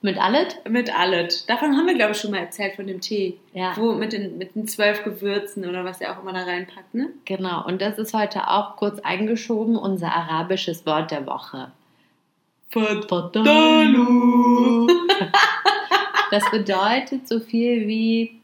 [0.00, 0.60] Mit Allet?
[0.68, 1.48] Mit allet.
[1.50, 3.38] Davon haben wir, glaube ich, schon mal erzählt, von dem Tee.
[3.52, 3.72] Ja.
[3.76, 7.08] Wo mit den, mit den zwölf Gewürzen oder was er auch immer da reinpackt, ne?
[7.24, 11.72] Genau, und das ist heute auch kurz eingeschoben, unser arabisches Wort der Woche.
[12.70, 14.86] Fadallu.
[16.30, 18.40] Das bedeutet so viel wie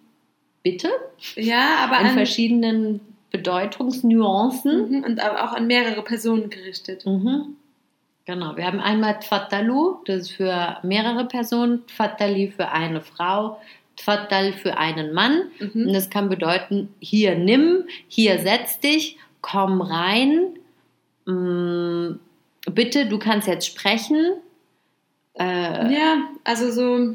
[0.62, 0.88] bitte
[1.36, 4.90] Ja, aber in an, verschiedenen Bedeutungsnuancen.
[4.90, 7.04] Mhm, und aber auch an mehrere Personen gerichtet.
[7.04, 7.56] Mhm.
[8.26, 13.60] Genau, wir haben einmal Tfatalu, das ist für mehrere Personen, Tfatali für eine Frau,
[13.96, 15.42] Tfatal für einen Mann.
[15.60, 15.92] Und Mhm.
[15.92, 20.54] das kann bedeuten, hier nimm, hier setz dich, komm rein,
[21.26, 22.18] mm,
[22.72, 24.32] bitte, du kannst jetzt sprechen.
[25.38, 27.14] Äh, Ja, also so,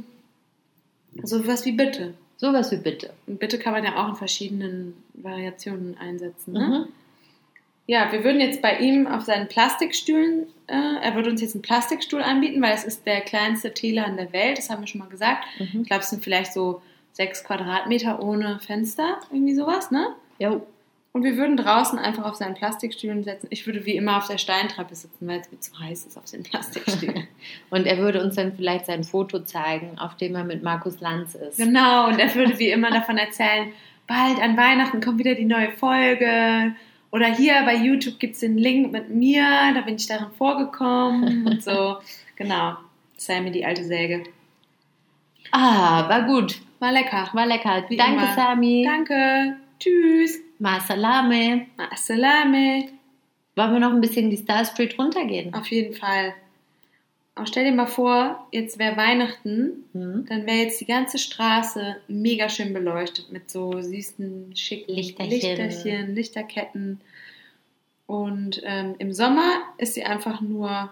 [1.23, 2.13] so was wie bitte.
[2.37, 3.11] sowas wie bitte.
[3.25, 6.53] Und bitte kann man ja auch in verschiedenen Variationen einsetzen.
[6.53, 6.59] Ne?
[6.87, 6.93] Mhm.
[7.89, 11.63] Ja, wir würden jetzt bei ihm auf seinen Plastikstühlen, äh, er würde uns jetzt einen
[11.63, 15.09] Plastikstuhl anbieten, weil es ist der kleinste Teeladen der Welt, das haben wir schon mal
[15.09, 15.43] gesagt.
[15.57, 15.81] Mhm.
[15.81, 20.09] Ich glaube, es sind vielleicht so sechs Quadratmeter ohne Fenster, irgendwie sowas, ne?
[20.37, 20.67] Jo.
[21.13, 23.47] Und wir würden draußen einfach auf seinen Plastikstühlen setzen.
[23.49, 26.29] Ich würde wie immer auf der Steintreppe sitzen, weil es mir zu heiß ist auf
[26.29, 27.27] den Plastikstühlen.
[27.71, 31.33] Und er würde uns dann vielleicht sein Foto zeigen, auf dem er mit Markus Lanz
[31.33, 31.57] ist.
[31.57, 33.73] genau, und er würde wie immer davon erzählen,
[34.05, 36.75] bald an Weihnachten kommt wieder die neue Folge.
[37.11, 39.43] Oder hier bei YouTube gibt es den Link mit mir,
[39.73, 41.97] da bin ich darin vorgekommen und so.
[42.35, 42.77] Genau,
[43.17, 44.23] Sammy, die alte Säge.
[45.51, 46.61] Ah, war gut.
[46.79, 47.29] War lecker.
[47.33, 47.85] War lecker.
[47.89, 48.33] Wie Danke, immer.
[48.35, 48.83] Sami.
[48.85, 49.57] Danke.
[49.79, 50.39] Tschüss.
[50.59, 51.67] Ma salame.
[51.91, 52.89] Assalame.
[53.55, 55.53] Wollen wir noch ein bisschen die Star Street runtergehen?
[55.53, 56.33] Auf jeden Fall.
[57.39, 60.25] Aber stell dir mal vor, jetzt wäre Weihnachten, Hm?
[60.27, 65.29] dann wäre jetzt die ganze Straße mega schön beleuchtet mit so süßen, schicken Lichterchen.
[65.31, 67.01] Lichterchen Lichterketten.
[68.07, 70.89] Und ähm, im Sommer ist sie einfach nur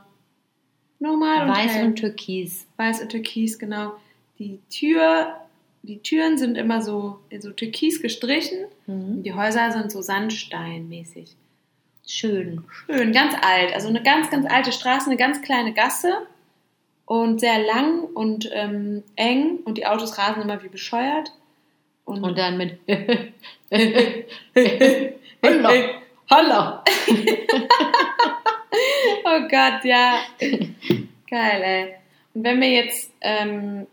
[0.99, 1.85] normal und Weiß hell.
[1.87, 2.65] und Türkis.
[2.77, 3.95] Weiß und Türkis, genau.
[4.39, 5.35] Die Tür,
[5.83, 9.23] die Türen sind immer so, so türkis gestrichen und Mhm.
[9.23, 11.35] die Häuser sind so sandsteinmäßig.
[12.05, 12.63] Schön.
[12.85, 13.73] Schön, ganz alt.
[13.73, 16.13] Also eine ganz, ganz alte Straße, eine ganz kleine Gasse
[17.07, 21.31] und sehr lang und ähm, eng und die Autos rasen immer wie bescheuert.
[22.03, 22.79] Und, Und dann mit
[25.43, 25.69] Holla,
[26.29, 26.83] holla.
[29.25, 30.19] oh Gott, ja.
[31.29, 31.93] Geil, ey.
[32.33, 33.87] Und wenn wir jetzt, ähm,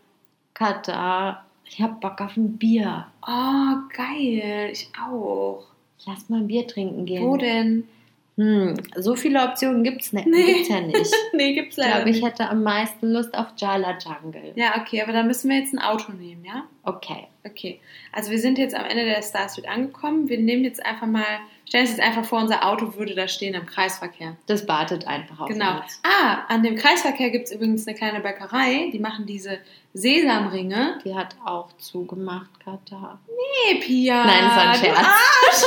[0.53, 3.07] Katar, ich hab Bock auf ein Bier.
[3.25, 5.65] oh geil, ich auch.
[6.05, 7.23] Lass mal ein Bier trinken gehen.
[7.23, 7.87] Wo denn?
[8.37, 10.55] Hm, so viele Optionen gibt's, ne Nee.
[10.55, 11.13] gibt's ja nicht.
[11.33, 14.51] nee, gibt's Ich leider glaube, ich hätte am meisten Lust auf Jala Jungle.
[14.55, 16.65] Ja, okay, aber da müssen wir jetzt ein Auto nehmen, ja?
[16.83, 17.27] Okay.
[17.47, 17.79] Okay.
[18.11, 20.27] Also wir sind jetzt am Ende der Star Street angekommen.
[20.27, 21.23] Wir nehmen jetzt einfach mal,
[21.65, 24.35] stellen uns jetzt einfach vor, unser Auto würde da stehen am Kreisverkehr.
[24.47, 25.79] Das wartet einfach auf Genau.
[25.81, 26.01] uns.
[26.03, 28.89] Ah, an dem Kreisverkehr gibt es übrigens eine kleine Bäckerei.
[28.91, 29.59] Die machen diese
[29.93, 30.99] Sesamringe.
[31.05, 33.19] Die hat auch zugemacht, Katha.
[33.27, 34.25] Nee, Pia.
[34.25, 34.97] Nein, das war ein du Scherz.
[34.97, 35.63] Arsch.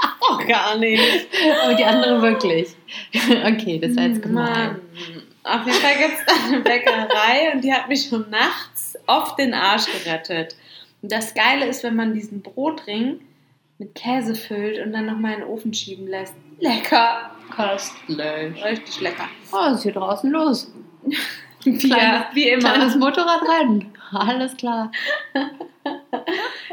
[0.20, 1.02] doch gar nicht.
[1.62, 2.68] Aber die andere wirklich.
[3.44, 4.52] Okay, das war jetzt gemein.
[4.52, 4.80] Mann.
[5.42, 9.38] Auf jeden Fall gibt es da eine Bäckerei und die hat mich schon nachts oft
[9.38, 10.56] den Arsch gerettet.
[11.02, 13.20] Und das Geile ist, wenn man diesen Brotring
[13.78, 16.34] mit Käse füllt und dann nochmal in den Ofen schieben lässt.
[16.58, 17.30] Lecker.
[17.54, 18.62] Köstlich.
[18.64, 19.28] Richtig lecker.
[19.52, 20.70] Oh, was ist hier draußen los?
[21.64, 22.72] Pia, wie immer.
[22.72, 23.92] Kleines Motorradrennen.
[24.12, 24.90] Alles klar.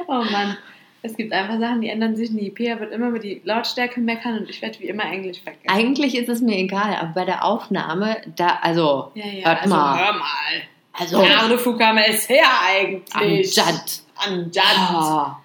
[0.08, 0.58] Oh Mann.
[1.02, 2.50] Es gibt einfach Sachen, die ändern sich nie.
[2.50, 5.70] Pia wird immer über die Lautstärke meckern und ich werde wie immer Englisch vergessen.
[5.70, 9.46] Eigentlich ist es mir egal, aber bei der Aufnahme, da, also, ja, ja.
[9.48, 10.06] hört also, mal.
[10.06, 10.62] Hör mal.
[10.94, 13.58] Also, Carlo Fukama ist her eigentlich.
[13.60, 14.02] Anjant.
[14.16, 15.38] Anjant.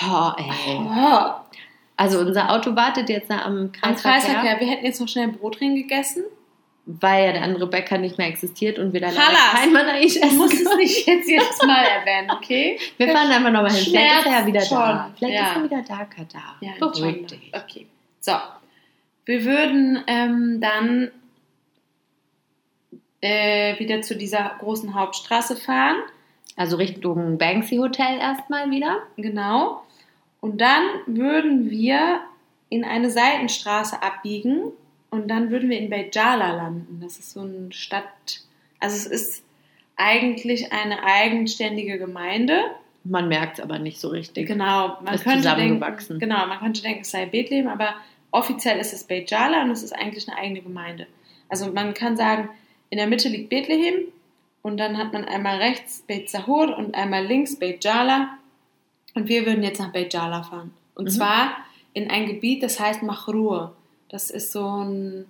[0.00, 0.78] Oh, oh, ey.
[0.78, 1.42] Oh.
[1.96, 4.60] Also unser Auto wartet jetzt am Am Kreisverkehr, Kreisverkehr.
[4.60, 6.24] Wir hätten jetzt noch schnell einen Brotring gegessen.
[6.84, 10.20] Weil ja der andere Bäcker nicht mehr existiert und wir da leider kein Manaish Du
[10.20, 10.36] essen.
[10.36, 12.78] musst es nicht jetzt jedes Mal erwähnen, okay?
[12.96, 13.84] Wir fahren einfach nochmal hin.
[13.84, 14.66] Vielleicht ist er ja wieder da.
[14.66, 15.14] schon.
[15.16, 15.50] Vielleicht Ja.
[15.50, 16.56] ist er wieder da, Katar.
[16.60, 17.52] Ja, Beruhig dich.
[17.54, 17.86] Okay.
[18.20, 18.32] So.
[19.24, 21.12] Wir würden ähm, dann
[23.20, 25.96] äh, wieder zu dieser großen Hauptstraße fahren.
[26.56, 28.98] Also Richtung Banksy Hotel erstmal wieder.
[29.16, 29.82] Genau.
[30.40, 32.20] Und dann würden wir
[32.68, 34.72] in eine Seitenstraße abbiegen
[35.12, 36.98] und dann würden wir in Bejala landen.
[37.00, 38.40] Das ist so eine Stadt,
[38.80, 39.44] also es ist
[39.96, 42.58] eigentlich eine eigenständige Gemeinde.
[43.04, 44.46] Man merkt es aber nicht so richtig.
[44.48, 46.18] Genau, man Ist könnte zusammengewachsen.
[46.18, 47.94] denken, genau, man könnte denken, es sei Bethlehem, aber
[48.30, 51.06] offiziell ist es Bejala und es ist eigentlich eine eigene Gemeinde.
[51.48, 52.48] Also man kann sagen,
[52.90, 54.06] in der Mitte liegt Bethlehem
[54.62, 58.38] und dann hat man einmal rechts Beit Sahur und einmal links Beit Jala
[59.14, 60.72] und wir würden jetzt nach Beit Jala fahren.
[60.94, 61.10] Und Mhm.
[61.10, 61.56] zwar
[61.92, 63.76] in ein Gebiet, das heißt Machrur.
[64.12, 65.24] Das ist so ein,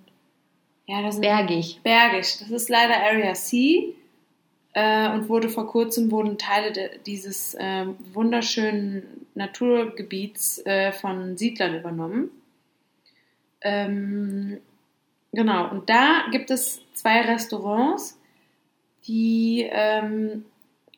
[0.85, 1.79] ja, das Bergig.
[1.83, 2.37] bergig.
[2.39, 3.95] Das ist leider Area C
[4.73, 11.75] äh, und wurde vor kurzem wurden Teile de, dieses ähm, wunderschönen Naturgebiets äh, von Siedlern
[11.75, 12.29] übernommen.
[13.61, 14.59] Ähm,
[15.31, 18.19] genau, und da gibt es zwei Restaurants,
[19.07, 20.43] die, ähm,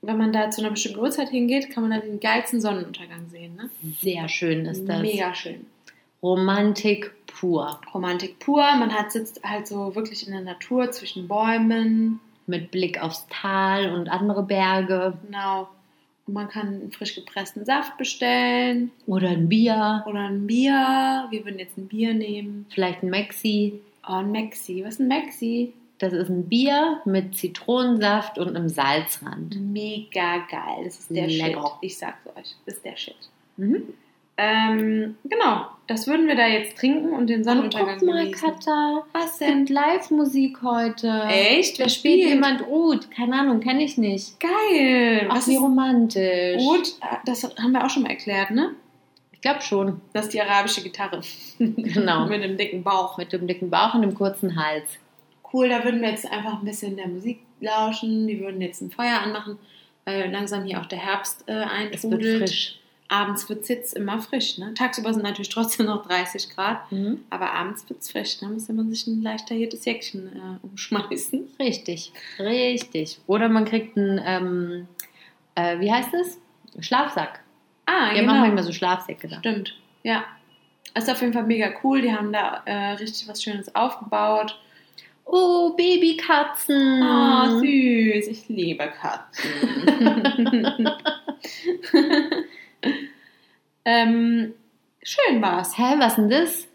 [0.02, 3.56] wenn man da zu einer bestimmten Uhrzeit hingeht, kann man dann den geilsten Sonnenuntergang sehen.
[3.56, 3.70] Ne?
[4.02, 5.02] Sehr schön ist das.
[5.04, 5.68] Mega schön.
[6.26, 7.80] Romantik pur.
[7.94, 8.64] Romantik pur.
[8.78, 12.20] Man hat sitzt halt so wirklich in der Natur zwischen Bäumen.
[12.48, 15.14] Mit Blick aufs Tal und andere Berge.
[15.26, 15.68] Genau.
[16.26, 20.04] Und man kann einen frisch gepressten Saft bestellen Oder ein Bier.
[20.08, 21.28] oder ein Bier.
[21.30, 22.66] Wir würden jetzt ein Bier nehmen.
[22.72, 23.80] Vielleicht ein Maxi.
[24.08, 24.84] Oh, ein Maxi.
[24.84, 25.74] Was ist ein Maxi?
[26.00, 29.56] Das ist ein Bier mit Zitronensaft und einem Salzrand.
[29.60, 30.84] Mega geil.
[30.86, 31.62] Das ist der Lecker.
[31.62, 31.72] Shit.
[31.82, 32.56] Ich sag's euch.
[32.66, 33.16] Das ist der Shit.
[33.58, 33.84] Mhm.
[34.38, 35.68] Ähm, genau.
[35.88, 38.50] Das würden wir da jetzt trinken und den Und Sonnenuntergang guck mal, genießen.
[38.54, 39.04] Katha.
[39.14, 41.26] Was gibt Live-Musik heute.
[41.30, 41.78] Echt?
[41.78, 42.30] Wer spielt spielt?
[42.34, 43.12] jemand Ud.
[43.12, 44.40] Keine Ahnung, kenne ich nicht.
[44.40, 45.28] Geil.
[45.30, 46.62] Ach, Was wie romantisch.
[46.64, 46.94] Gut?
[47.26, 48.72] Das haben wir auch schon mal erklärt, ne?
[49.32, 50.02] Ich glaube schon.
[50.14, 51.22] Das ist die arabische Gitarre.
[51.60, 52.26] Genau.
[52.26, 53.18] Mit dem dicken Bauch.
[53.20, 54.90] Mit dem dicken Bauch und dem kurzen Hals.
[55.54, 58.26] Cool, da würden wir jetzt einfach ein bisschen der Musik lauschen.
[58.28, 59.58] Wir würden jetzt ein Feuer anmachen,
[60.04, 62.50] weil langsam hier auch der Herbst äh, Es wird eintrudelt.
[62.50, 62.80] frisch.
[63.08, 64.58] Abends wird es jetzt immer frisch.
[64.58, 64.74] Ne?
[64.74, 67.20] Tagsüber sind natürlich trotzdem noch 30 Grad, Mhm.
[67.30, 68.40] aber abends wird es frisch.
[68.40, 71.48] Da muss man sich ein leicht tailliertes Jäckchen äh, umschmeißen.
[71.60, 73.20] Richtig, richtig.
[73.28, 74.88] Oder man kriegt einen, ähm,
[75.54, 76.40] äh, wie heißt es?
[76.80, 77.42] Schlafsack.
[77.86, 79.38] Ah, Wir machen manchmal so Schlafsäcke da.
[79.40, 80.24] Stimmt, ja.
[80.98, 82.02] Ist auf jeden Fall mega cool.
[82.02, 84.58] Die haben da äh, richtig was Schönes aufgebaut.
[85.26, 87.04] Oh, Babykatzen.
[87.04, 88.28] Oh, süß.
[88.28, 90.88] Ich liebe Katzen.
[93.86, 94.54] ähm,
[95.04, 95.78] schön war's.
[95.78, 96.68] Hä, was denn das?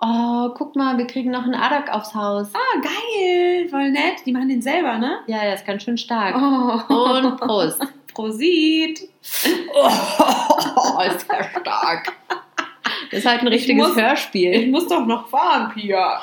[0.00, 2.48] Oh, guck mal, wir kriegen noch einen Adak aufs Haus.
[2.54, 3.68] Ah, geil.
[3.68, 4.24] Voll nett.
[4.24, 5.18] Die machen den selber, ne?
[5.26, 6.36] Ja, der ist ganz schön stark.
[6.36, 6.92] Oh.
[6.92, 7.82] Und Prost.
[8.14, 9.00] Prosit.
[9.74, 12.12] Oh, ist der stark.
[13.10, 14.52] Das ist halt ein richtiges muss- Hörspiel.
[14.52, 16.20] Ich muss doch noch fahren, Pia.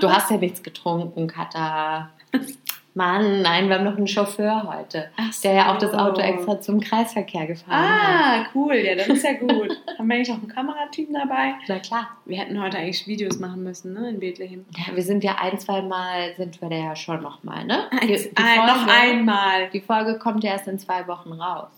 [0.00, 2.10] Du hast ja nichts getrunken, Katha.
[2.94, 5.96] Mann, nein, wir haben noch einen Chauffeur heute, Ach der ja auch das so.
[5.96, 8.44] Auto extra zum Kreisverkehr gefahren hat.
[8.44, 8.74] Ah, cool.
[8.76, 9.70] Ja, das ist ja gut.
[9.98, 11.54] Haben wir eigentlich auch einen Kameratypen dabei?
[11.68, 12.08] Na klar.
[12.26, 14.10] Wir hätten heute eigentlich Videos machen müssen, ne?
[14.10, 14.66] In Bethlehem.
[14.76, 17.84] Ja, wir sind ja ein, zwei Mal, sind wir da ja schon noch mal, ne?
[18.02, 19.70] Die, die ein, noch Folge- einmal.
[19.72, 21.70] Die Folge kommt ja erst in zwei Wochen raus.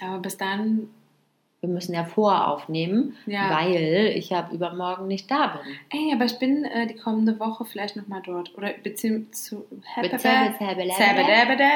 [0.00, 0.88] Aber bis dann
[1.60, 3.50] wir müssen ja voraufnehmen, Ja.
[3.50, 5.60] weil ich ja übermorgen nicht da bin.
[5.90, 8.56] Ey, aber ich bin äh, die kommende Woche vielleicht nochmal dort.
[8.56, 9.62] Oder beziehungsweise.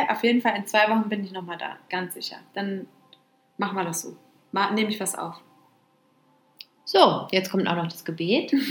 [0.09, 2.37] Auf jeden Fall in zwei Wochen bin ich nochmal da, ganz sicher.
[2.55, 2.87] Dann
[3.59, 4.17] machen wir das so.
[4.75, 5.37] Nehme ich was auf.
[6.87, 8.55] So, jetzt kommt auch noch das Gebet.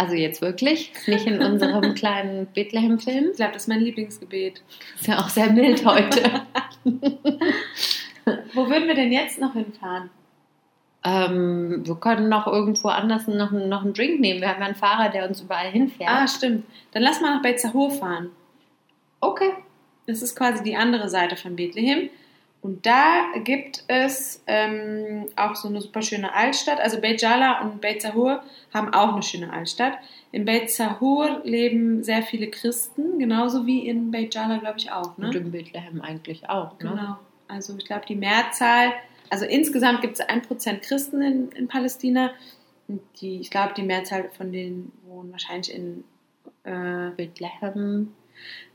[0.00, 3.30] Also jetzt wirklich, nicht in unserem kleinen Bethlehem-Film.
[3.32, 4.62] Ich glaube, das ist mein Lieblingsgebet.
[4.94, 6.42] Ist ja auch sehr mild heute.
[8.54, 10.10] Wo würden wir denn jetzt noch hinfahren?
[11.04, 14.40] ähm, wir können noch irgendwo anders noch, noch einen Drink nehmen.
[14.40, 16.10] Wir haben ja einen Fahrer, der uns überall hinfährt.
[16.10, 16.64] Ah, stimmt.
[16.92, 18.30] Dann lass mal nach Beit Zahur fahren.
[19.20, 19.50] okay.
[20.06, 22.08] Das ist quasi die andere Seite von Bethlehem.
[22.62, 26.80] Und da gibt es ähm, auch so eine super schöne Altstadt.
[26.80, 29.98] Also Beit Jala und Beit Zahur haben auch eine schöne Altstadt.
[30.32, 35.18] In Beit Zahur leben sehr viele Christen, genauso wie in Beit Jala, glaube ich, auch.
[35.18, 35.26] Ne?
[35.26, 36.72] Und in Bethlehem eigentlich auch.
[36.80, 36.88] Ne?
[36.88, 37.16] Genau.
[37.48, 38.92] Also ich glaube, die Mehrzahl,
[39.30, 42.30] also insgesamt gibt es 1% Christen in, in Palästina.
[43.20, 46.04] Die, ich glaube, die Mehrzahl von denen wohnen wahrscheinlich in
[46.64, 48.12] äh, Bethlehem.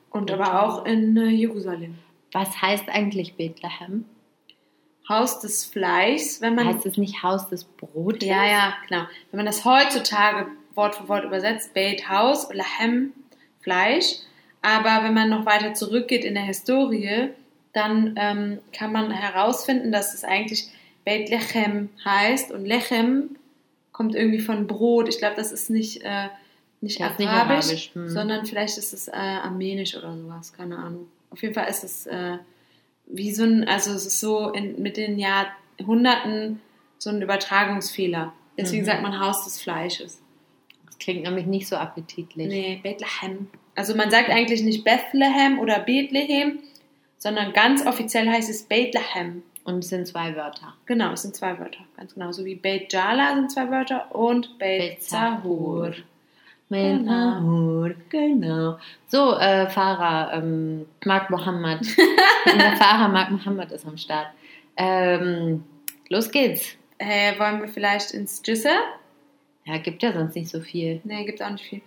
[0.10, 1.96] und aber auch in äh, Jerusalem.
[2.32, 4.06] Was heißt eigentlich Bethlehem?
[5.10, 8.28] Haus des Fleischs, wenn man heißt es nicht Haus des Brotes?
[8.28, 9.04] Ja, ja, genau.
[9.32, 13.14] Wenn man das heutzutage Wort für Wort übersetzt, Beit Haus, Lahem,
[13.62, 14.20] Fleisch.
[14.62, 17.32] Aber wenn man noch weiter zurückgeht in der Historie,
[17.74, 20.68] dann ähm, kann man herausfinden, dass es eigentlich
[21.06, 22.52] Beit Lechem heißt.
[22.52, 23.36] Und Lechem
[23.92, 25.10] kommt irgendwie von Brot.
[25.10, 26.28] Ich glaube, das ist nicht, äh,
[26.82, 28.10] nicht ist nicht arabisch, arabisch, hm.
[28.10, 30.54] sondern vielleicht ist es äh, armenisch oder sowas.
[30.54, 31.08] Keine Ahnung.
[31.32, 32.38] Auf jeden Fall ist es äh,
[33.08, 36.62] wie so ein, also es ist so in, mit den Jahrhunderten
[37.00, 38.34] so ein Übertragungsfehler.
[38.58, 38.88] Deswegen Mhm.
[38.88, 40.22] sagt man Haus des Fleisches.
[40.86, 42.48] Das klingt nämlich nicht so appetitlich.
[42.48, 43.48] Nee, Bethlehem.
[43.76, 46.60] Also man sagt eigentlich nicht Bethlehem oder Bethlehem,
[47.24, 49.44] sondern ganz offiziell heißt es Bethlehem.
[49.64, 50.74] Und es sind zwei Wörter.
[50.86, 51.80] Genau, es sind zwei Wörter.
[51.96, 52.34] Ganz genau.
[52.34, 55.94] So wie Beit Jala sind zwei Wörter und Beit Zahur.
[56.68, 57.90] Mit Genau.
[58.10, 58.78] Genau.
[59.08, 61.80] So, äh, Fahrer, ähm, Mark Mohammed.
[62.46, 64.28] Der Fahrer Mark Mohammed ist am Start.
[64.76, 65.64] Ähm,
[66.10, 66.76] los geht's.
[66.98, 68.72] Äh, wollen wir vielleicht ins Jisse?
[69.64, 71.00] Ja, gibt ja sonst nicht so viel.
[71.06, 71.82] Nee, gibt auch nicht viel.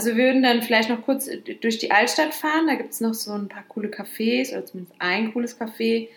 [0.00, 1.28] Also wir würden dann vielleicht noch kurz
[1.60, 2.66] durch die Altstadt fahren.
[2.66, 6.08] Da gibt es noch so ein paar coole Cafés, oder zumindest ein cooles Café.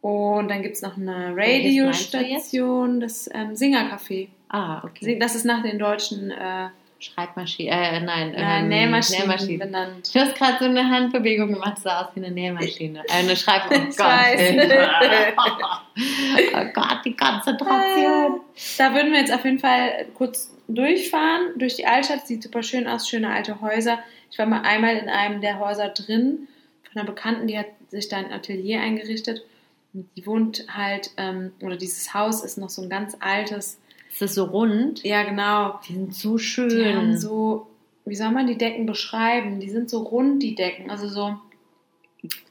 [0.00, 4.28] Und dann gibt es noch eine du Radiostation, das ähm, Singer-Café.
[4.48, 5.18] Ah, okay.
[5.18, 6.68] Das ist nach den deutschen äh,
[7.00, 9.58] Schreibmaschine, äh, nein, Nein, ähm, Nähmaschinen Nähmaschine.
[9.58, 10.14] benannt.
[10.14, 13.02] Du hast gerade so eine Handbewegung gemacht, das sah aus wie eine Nähmaschine.
[13.08, 13.62] Äh, eine Schreib...
[13.70, 13.98] Oh Gott.
[16.54, 18.40] oh Gott, die Konzentration.
[18.78, 21.58] Da würden wir jetzt auf jeden Fall kurz durchfahren.
[21.58, 23.98] Durch die Altstadt sieht super schön aus, schöne alte Häuser.
[24.30, 26.48] Ich war mal einmal in einem der Häuser drin
[26.84, 29.44] von einer Bekannten, die hat sich da ein Atelier eingerichtet.
[29.92, 33.78] Und die wohnt halt, ähm, oder dieses Haus ist noch so ein ganz altes.
[34.12, 35.02] Ist das so rund?
[35.02, 35.80] Ja, genau.
[35.88, 36.96] Die sind so Die schön.
[36.96, 37.66] haben so,
[38.04, 39.60] wie soll man die Decken beschreiben?
[39.60, 40.90] Die sind so rund, die Decken.
[40.90, 41.36] Also so,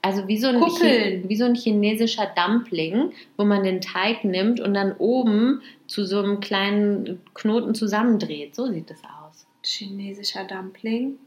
[0.02, 1.30] Also wie so, ein Kuppeln.
[1.30, 6.20] Wie so ein chinesischer Dumpling, wo man den Teig nimmt und dann oben zu so
[6.20, 8.56] einem kleinen Knoten zusammendreht.
[8.56, 9.46] So sieht das aus.
[9.64, 11.18] chinesischer Dumpling.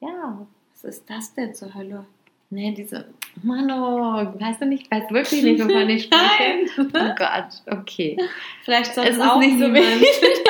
[0.00, 0.46] Ja.
[0.74, 2.04] Was ist das denn zur Hölle?
[2.50, 3.06] Nee, diese.
[3.42, 6.66] Mano, weißt du nicht, ich weiß wirklich nicht, wovon ich spreche.
[6.78, 8.16] Oh Gott, okay.
[8.64, 10.08] Vielleicht sonst Es ist auch nicht so wichtig.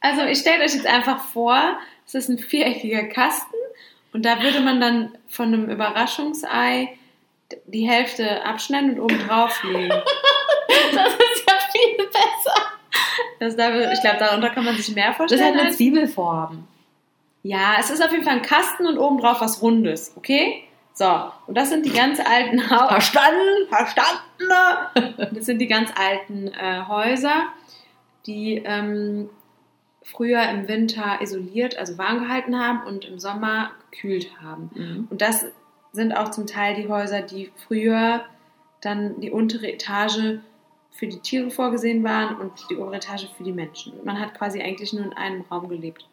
[0.00, 3.54] Also ich stelle euch jetzt einfach vor, es ist ein viereckiger Kasten
[4.14, 6.96] und da würde man dann von einem Überraschungsei
[7.66, 9.92] die Hälfte abschneiden und oben drauflegen.
[10.94, 12.54] Das ist ja viel besser.
[13.38, 15.54] Das da, ich glaube, darunter kann man sich mehr Das vorstellen.
[15.54, 16.66] hat eine Zwiebelform.
[17.42, 20.64] ja, es ist auf jeden Fall ein Kasten und oben drauf was Rundes, okay?
[20.94, 21.06] So,
[21.46, 22.88] und das sind die ganz alten Haus.
[22.88, 23.68] Verstanden?
[23.68, 25.34] Verstanden?
[25.34, 27.46] Das sind die ganz alten äh, Häuser,
[28.26, 29.28] die ähm,
[30.04, 34.70] früher im Winter isoliert, also warm gehalten haben und im Sommer gekühlt haben.
[34.74, 35.08] Mhm.
[35.10, 35.46] Und das
[35.92, 38.24] sind auch zum Teil die Häuser, die früher
[38.80, 40.38] dann die untere Etage
[40.90, 43.92] für die Tiere vorgesehen waren und die obere Etage für die Menschen.
[44.04, 46.06] Man hat quasi eigentlich nur in einem Raum gelebt.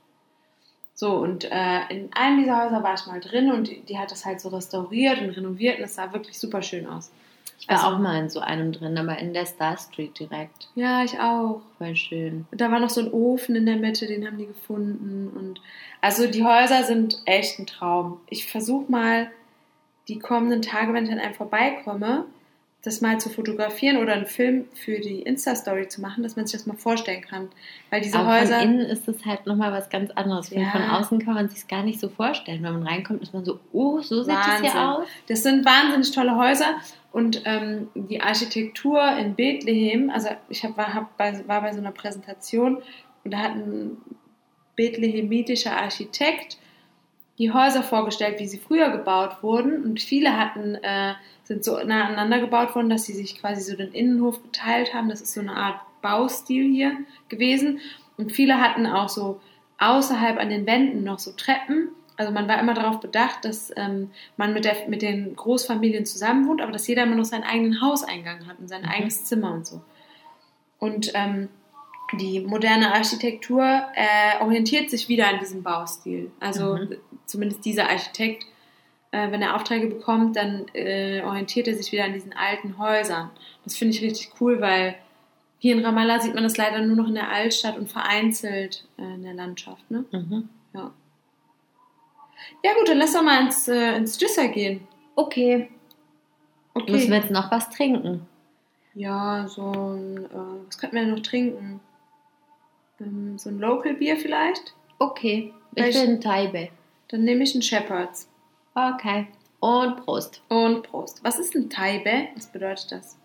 [0.93, 4.11] So, und äh, in einem dieser Häuser war ich mal drin und die, die hat
[4.11, 7.11] das halt so restauriert und renoviert und es sah wirklich super schön aus.
[7.61, 10.67] Ich war Also- auch mal in so einem drin, aber in der Star Street direkt.
[10.75, 11.61] Ja, ich auch.
[11.77, 12.45] Voll schön.
[12.51, 15.29] Und da war noch so ein Ofen in der Mitte, den haben die gefunden.
[15.35, 15.61] Und
[16.01, 18.19] also die Häuser sind echt ein Traum.
[18.29, 19.29] Ich versuche mal
[20.07, 22.25] die kommenden Tage, wenn ich an einem vorbeikomme,
[22.83, 26.57] das mal zu fotografieren oder einen Film für die Insta-Story zu machen, dass man sich
[26.59, 27.49] das mal vorstellen kann.
[27.91, 28.55] Weil diese Aber Häuser.
[28.59, 30.49] von innen ist es halt nochmal was ganz anderes.
[30.49, 30.71] Ja.
[30.71, 32.63] Von außen kann man sich gar nicht so vorstellen.
[32.63, 34.71] Wenn man reinkommt, ist man so, oh, so sieht das Wahnsinn.
[34.71, 35.05] hier aus.
[35.27, 36.75] Das sind wahnsinnig tolle Häuser
[37.11, 41.79] Und ähm, die Architektur in Bethlehem, also ich hab, war, hab bei, war bei so
[41.79, 42.81] einer Präsentation
[43.23, 43.97] und da hat ein
[44.75, 46.57] bethlehemitischer Architekt
[47.37, 49.83] die Häuser vorgestellt, wie sie früher gebaut wurden.
[49.83, 53.75] Und viele hatten, äh, sind so nah aneinander gebaut worden, dass sie sich quasi so
[53.75, 55.09] den Innenhof geteilt haben.
[55.09, 56.97] Das ist so eine Art Baustil hier
[57.29, 57.79] gewesen.
[58.17, 59.41] Und viele hatten auch so
[59.79, 61.89] außerhalb an den Wänden noch so Treppen.
[62.17, 66.47] Also man war immer darauf bedacht, dass ähm, man mit, der, mit den Großfamilien zusammen
[66.47, 69.65] wohnt, aber dass jeder immer noch seinen eigenen Hauseingang hat und sein eigenes Zimmer und
[69.65, 69.81] so.
[70.77, 71.49] Und ähm,
[72.19, 73.63] die moderne Architektur
[73.95, 76.31] äh, orientiert sich wieder an diesem Baustil.
[76.39, 76.97] Also Mhm.
[77.25, 78.45] zumindest dieser Architekt,
[79.11, 83.29] äh, wenn er Aufträge bekommt, dann äh, orientiert er sich wieder an diesen alten Häusern.
[83.63, 84.95] Das finde ich richtig cool, weil
[85.59, 89.03] hier in Ramallah sieht man das leider nur noch in der Altstadt und vereinzelt äh,
[89.03, 89.89] in der Landschaft.
[89.89, 90.03] Ne?
[90.11, 90.49] Mhm.
[90.73, 90.91] Ja.
[92.63, 94.87] Ja gut, dann lass doch mal ins, äh, ins Düsser gehen.
[95.15, 95.69] Okay.
[96.73, 96.91] Okay.
[96.91, 98.27] Müssen wir jetzt noch was trinken?
[98.93, 101.79] Ja, so ein, äh, was könnten wir denn noch trinken?
[102.99, 104.73] Ähm, so ein Local Bier vielleicht?
[104.99, 105.53] Okay.
[105.75, 106.69] Ich bin Taibe.
[107.07, 108.29] Dann nehme ich einen Shepherd's.
[108.75, 109.27] Okay.
[109.59, 110.41] Und Prost.
[110.49, 111.23] Und Prost.
[111.23, 112.27] Was ist ein Taibe?
[112.35, 113.17] Was bedeutet das?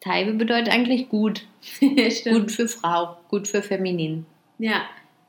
[0.00, 1.46] Taibe bedeutet eigentlich gut.
[1.80, 4.26] Gut für Frau, gut für Feminin.
[4.58, 4.82] Ja.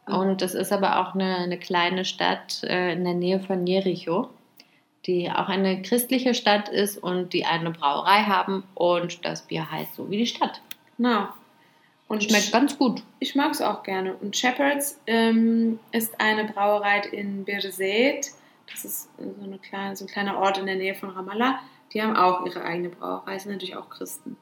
[0.06, 4.30] Und das ist aber auch eine, eine kleine Stadt äh, in der Nähe von Jericho,
[5.06, 9.96] die auch eine christliche Stadt ist und die eine Brauerei haben und das Bier heißt
[9.96, 10.62] so wie die Stadt.
[10.98, 11.28] Genau.
[12.08, 13.02] Und Schmeckt ganz gut.
[13.20, 14.14] Ich mag es auch gerne.
[14.16, 18.28] Und Shepherd's ähm, ist eine Brauerei in Birzeit.
[18.72, 21.60] Das ist so, eine kleine, so ein kleiner Ort in der Nähe von Ramallah.
[21.94, 24.38] Die haben auch ihre eigene Brauerei, sind natürlich auch Christen.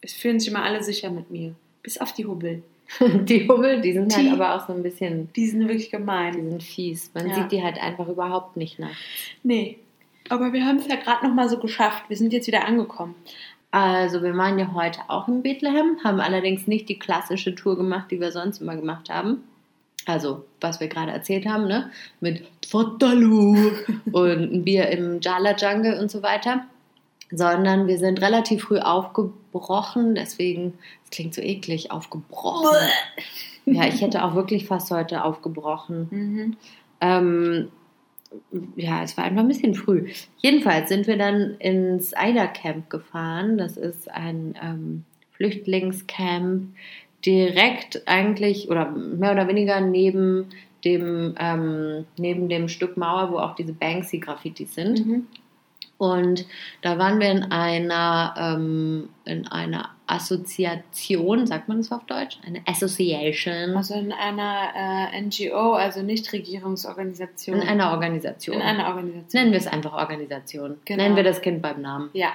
[0.00, 1.54] Es fühlen sich immer alle sicher mit mir.
[1.82, 2.62] Bis auf die Hubbel.
[3.00, 5.96] Die Hubbel, die sind Die- halt aber auch so ein bisschen, Die sind wirklich die
[5.96, 6.34] gemein.
[6.34, 7.10] sind fies.
[7.14, 7.34] Man Ja.
[7.36, 8.94] sieht die halt einfach überhaupt nicht nach.
[9.42, 9.78] Nee.
[10.28, 12.04] Aber wir haben es ja gerade noch mal so geschafft.
[12.08, 13.14] Wir sind jetzt wieder angekommen.
[13.70, 18.10] Also wir waren ja heute auch in Bethlehem, haben allerdings nicht die klassische Tour gemacht,
[18.10, 19.42] die wir sonst immer gemacht haben.
[20.06, 21.90] Also, was wir gerade erzählt haben, ne?
[22.20, 23.72] Mit Tfadalu
[24.12, 26.64] und ein Bier im Jala Jungle und so weiter.
[27.30, 32.76] Sondern wir sind relativ früh aufgebrochen, deswegen, es klingt so eklig, aufgebrochen.
[33.64, 36.08] Ja, ich hätte auch wirklich fast heute aufgebrochen.
[36.10, 36.56] Mhm.
[37.00, 37.68] Ähm,
[38.76, 40.08] ja, es war einfach ein bisschen früh.
[40.38, 43.58] Jedenfalls sind wir dann ins Eider Camp gefahren.
[43.58, 46.68] Das ist ein ähm, Flüchtlingscamp
[47.24, 50.46] direkt eigentlich oder mehr oder weniger neben
[50.84, 55.06] dem, ähm, neben dem Stück Mauer, wo auch diese Banksy-Graffitis sind.
[55.06, 55.26] Mhm.
[56.04, 56.44] Und
[56.82, 62.38] da waren wir in einer, ähm, in einer Assoziation, sagt man das auf Deutsch?
[62.46, 63.74] Eine Association.
[63.74, 64.68] Also in einer
[65.14, 67.62] äh, NGO, also Nichtregierungsorganisation.
[67.62, 68.56] in einer Organisation.
[68.56, 69.40] In einer Organisation.
[69.40, 70.76] Nennen wir es einfach Organisation.
[70.84, 71.02] Genau.
[71.02, 72.10] Nennen wir das Kind beim Namen.
[72.12, 72.32] Ja,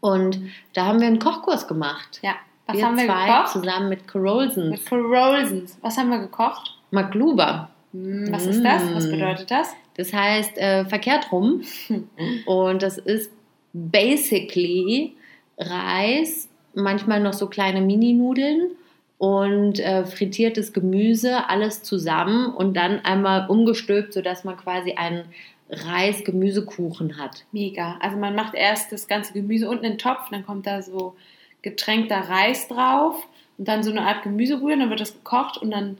[0.00, 0.38] Und
[0.74, 2.20] da haben wir einen Kochkurs gemacht.
[2.22, 2.34] ja.
[2.66, 3.48] Was wir haben wir zwei gekocht?
[3.48, 4.70] zusammen mit Carolsons.
[4.70, 5.78] Mit Carolsons.
[5.82, 6.78] Was haben wir gekocht?
[6.92, 7.70] Magluba.
[7.92, 8.82] Was ist das?
[8.94, 9.10] Was Mm.
[9.10, 9.74] bedeutet das?
[9.96, 11.62] Das heißt äh, verkehrt rum.
[12.46, 13.30] Und das ist
[13.72, 15.14] basically
[15.58, 18.70] Reis, manchmal noch so kleine Mini-Nudeln
[19.18, 25.26] und äh, frittiertes Gemüse, alles zusammen und dann einmal umgestülpt, sodass man quasi einen
[25.70, 27.44] Reis-Gemüsekuchen hat.
[27.52, 27.96] Mega.
[28.00, 31.14] Also man macht erst das ganze Gemüse unten in den Topf, dann kommt da so
[31.62, 33.16] getränkter Reis drauf
[33.58, 35.98] und dann so eine Art Gemüsebrühe, dann wird das gekocht und dann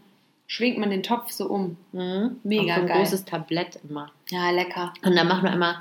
[0.52, 1.78] schwingt man den Topf so um.
[1.92, 2.36] Mhm.
[2.42, 2.98] Mega so ein geil.
[2.98, 4.12] großes Tablett immer.
[4.28, 4.92] Ja, lecker.
[5.02, 5.78] Und dann machen wir immer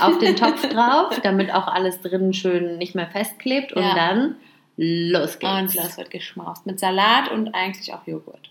[0.00, 3.72] auf den Topf drauf, damit auch alles drin schön nicht mehr festklebt.
[3.72, 3.94] Und Ja.
[3.94, 4.36] dann
[4.76, 5.52] los geht's.
[5.52, 6.66] Und das wird geschmaust.
[6.66, 8.50] Mit Salat und eigentlich auch Joghurt.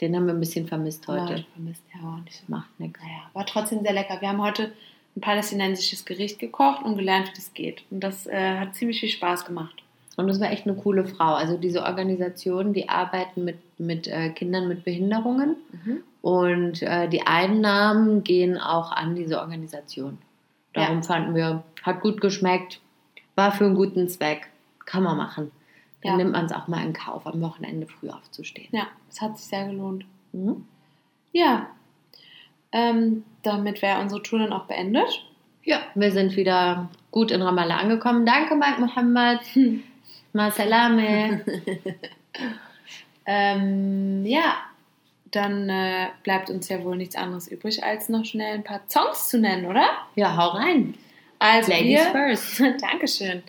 [0.00, 1.34] Den haben wir ein bisschen vermisst heute.
[1.34, 2.44] Heute vermisst, ja, auch nicht so.
[2.48, 2.98] Macht nichts.
[3.02, 4.22] Naja, war trotzdem sehr lecker.
[4.22, 4.72] Wir haben heute
[5.14, 7.82] ein palästinensisches Gericht gekocht und gelernt, wie das geht.
[7.90, 9.81] Und das äh, hat ziemlich viel Spaß gemacht.
[10.16, 11.34] Und das war echt eine coole Frau.
[11.34, 15.56] Also diese Organisation, die arbeiten mit, mit äh, Kindern mit Behinderungen.
[16.20, 20.18] Und äh, die Einnahmen gehen auch an diese Organisation.
[20.74, 21.02] Darum Ja.
[21.02, 22.80] fanden wir, hat gut geschmeckt,
[23.34, 24.48] war für einen guten Zweck,
[24.84, 25.50] kann man machen.
[26.02, 26.16] Dann Ja.
[26.18, 28.68] nimmt man es auch mal in Kauf, am Wochenende früh aufzustehen.
[28.72, 30.04] Ja, es hat sich sehr gelohnt.
[30.32, 30.64] Mhm.
[31.32, 31.66] Ja,
[32.72, 35.24] ähm, damit wäre unsere Tour dann auch beendet.
[35.64, 38.26] Ja, wir sind wieder gut in Ramallah angekommen.
[38.26, 39.40] Danke, Mike Mohammed.
[39.56, 39.62] Ma
[40.50, 41.44] salame.
[43.24, 44.56] Ähm, ja,
[45.30, 49.28] dann äh, bleibt uns ja wohl nichts anderes übrig, als noch schnell ein paar Songs
[49.28, 49.86] zu nennen, oder?
[50.14, 50.94] Ja, hau rein.
[51.38, 52.60] Also Ladies first.
[52.80, 53.42] Dankeschön.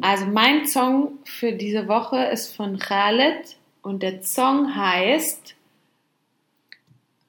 [0.00, 5.54] Also mein Song für diese Woche ist von Khaled und der Song heißt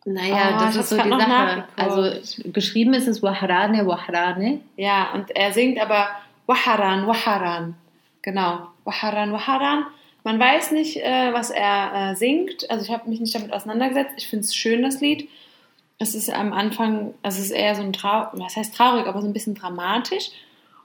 [0.06, 1.66] Naja, Oh, das ich ist so die Sache.
[1.78, 4.60] Also geschrieben ist es Wahrane, Wahrane.
[4.76, 6.10] Ja, und er singt aber
[6.48, 7.76] Waharan, Waharan.
[8.22, 9.86] Genau, Waharan, Waharan.
[10.24, 12.70] Man weiß nicht, äh, was er äh, singt.
[12.70, 14.16] Also ich habe mich nicht damit auseinandergesetzt.
[14.18, 15.30] Ich finde es schön, das Lied.
[15.98, 19.22] Es ist am Anfang, also es ist eher so ein traurig, was heißt traurig, aber
[19.22, 20.32] so ein bisschen dramatisch.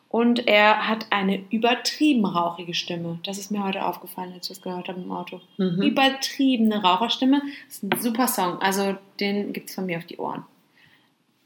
[0.08, 3.18] Und er hat eine übertrieben rauchige Stimme.
[3.24, 5.40] Das ist mir heute aufgefallen, als ich das gehört habe im Auto.
[5.56, 5.82] Mhm.
[5.82, 7.42] Übertriebene Raucherstimme.
[7.66, 8.60] Das ist ein super Song.
[8.60, 10.44] Also den gibt es von mir auf die Ohren.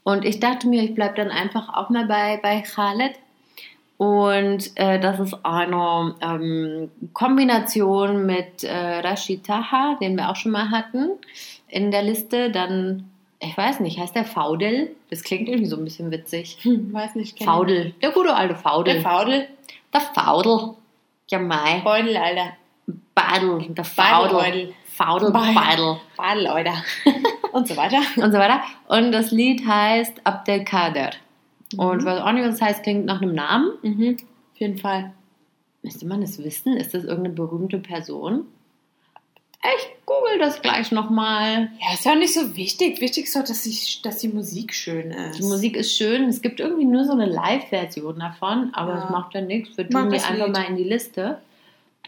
[0.03, 3.15] Und ich dachte mir, ich bleibe dann einfach auch mal bei, bei Khaled.
[3.99, 10.53] Und äh, das ist eine ähm, Kombination mit äh, Rashid Taha, den wir auch schon
[10.53, 11.09] mal hatten
[11.67, 12.49] in der Liste.
[12.49, 13.09] Dann,
[13.41, 14.95] ich weiß nicht, heißt der Faudel?
[15.09, 16.59] Das klingt irgendwie so ein bisschen witzig.
[16.61, 17.43] Hm, weiß nicht.
[17.43, 18.61] Faudel, der gute alte ich.
[18.61, 18.93] Faudel.
[18.93, 19.47] Der Faudel.
[19.93, 20.75] Der Faudel.
[21.29, 21.81] Ja, mei.
[21.83, 22.53] Beudel, Alter.
[23.13, 24.73] Badel, der Faudel.
[24.85, 25.31] Faudel.
[25.31, 25.97] Badel.
[26.15, 26.83] Badel, Alter.
[27.51, 27.99] Und so weiter.
[28.15, 28.61] und so weiter.
[28.87, 31.09] Und das Lied heißt Abdelkader.
[31.77, 31.99] Und Mhm.
[31.99, 33.71] ich weiß auch nicht, was das heißt, klingt nach einem Namen.
[33.81, 34.17] Mhm.
[34.53, 35.11] Auf jeden Fall.
[35.83, 36.75] Müsste man es wissen?
[36.75, 38.45] Ist das irgendeine berühmte Person?
[39.61, 41.69] Ich google das gleich nochmal.
[41.81, 43.01] Ja, ist ja nicht so wichtig.
[43.01, 45.37] Wichtig ist doch, dass die, dass die Musik schön ist.
[45.39, 46.29] Die Musik ist schön.
[46.29, 49.03] Es gibt irgendwie nur so eine Live-Version davon, aber Ja.
[49.03, 49.77] es macht ja nichts.
[49.77, 50.55] Wir tun die das einfach Lied.
[50.55, 51.39] mal in die Liste.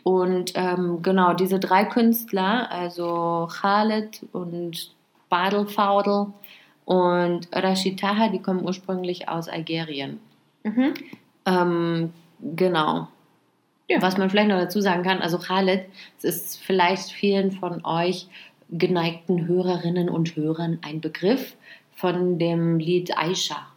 [0.04, 4.92] Und ähm, genau, diese drei Künstler, also Khaled und
[5.30, 6.28] Badel Faudel
[6.92, 10.20] und Rashid Taha, die kommen ursprünglich aus Algerien.
[10.64, 10.94] Mhm.
[11.46, 13.08] Ähm, genau.
[13.88, 14.02] Ja.
[14.02, 15.86] Was man vielleicht noch dazu sagen kann, also Khaled,
[16.18, 18.28] es ist vielleicht vielen von euch
[18.70, 21.56] geneigten Hörerinnen und Hörern ein Begriff
[21.96, 23.68] von dem Lied Aisha.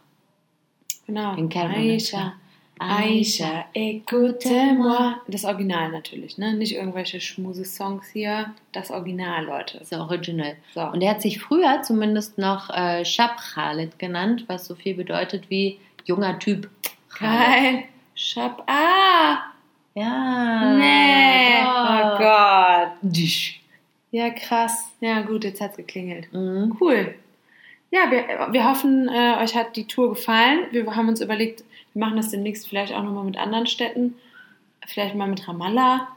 [1.07, 1.35] Genau.
[1.37, 1.49] Den?
[1.53, 2.33] Aisha.
[2.79, 5.15] Aisha, écoute-moi.
[5.27, 6.53] Das Original natürlich, ne?
[6.53, 8.53] Nicht irgendwelche Schmuse-Songs hier.
[8.73, 9.79] Das Original, Leute.
[9.79, 10.57] Das original.
[10.73, 10.81] So.
[10.81, 15.49] Und er hat sich früher zumindest noch äh, Shab Khaled genannt, was so viel bedeutet
[15.49, 16.69] wie junger Typ.
[17.17, 17.85] Geil.
[18.13, 18.63] Schab.
[18.67, 19.37] Ah!
[19.93, 20.73] Ja.
[20.73, 21.63] Nee.
[21.63, 21.89] doch.
[21.89, 23.17] Oh Gott.
[24.11, 24.91] Ja, krass.
[24.99, 26.31] Ja, gut, jetzt hat's geklingelt.
[26.33, 26.75] Mhm.
[26.79, 27.15] Cool.
[27.91, 30.67] Ja, wir, wir hoffen, äh, euch hat die Tour gefallen.
[30.71, 31.63] Wir haben uns überlegt,
[31.95, 34.15] wir machen das demnächst vielleicht auch nochmal mit anderen Städten.
[34.85, 36.07] Vielleicht mal mit Ramallah.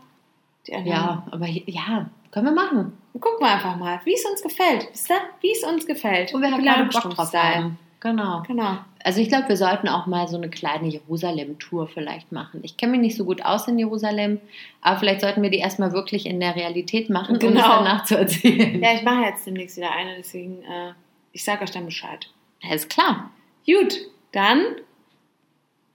[0.66, 2.92] Ja, aber ja, können wir machen.
[3.14, 4.88] Gucken wir einfach mal, wie es uns gefällt.
[4.92, 5.16] Wisst ihr?
[5.40, 6.34] Wie es uns gefällt.
[6.34, 7.78] Wo wir Bilal gerade und Bock drauf haben.
[8.00, 8.42] Genau.
[8.46, 8.78] Genau.
[9.02, 12.60] Also ich glaube, wir sollten auch mal so eine kleine Jerusalem-Tour vielleicht machen.
[12.62, 14.40] Ich kenne mich nicht so gut aus in Jerusalem,
[14.82, 17.68] aber vielleicht sollten wir die erstmal wirklich in der Realität machen, um es Genau.
[17.68, 18.82] danach zu erzählen.
[18.82, 20.92] Ja, ich mache jetzt demnächst wieder eine, deswegen, äh,
[21.32, 22.28] ich sage euch dann Bescheid.
[22.68, 23.30] Alles klar.
[23.66, 23.98] Gut,
[24.32, 24.60] dann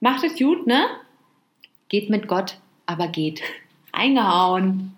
[0.03, 0.85] macht es gut, ne?
[1.87, 3.41] Geht mit Gott, aber geht.
[3.93, 4.95] Reingehauen.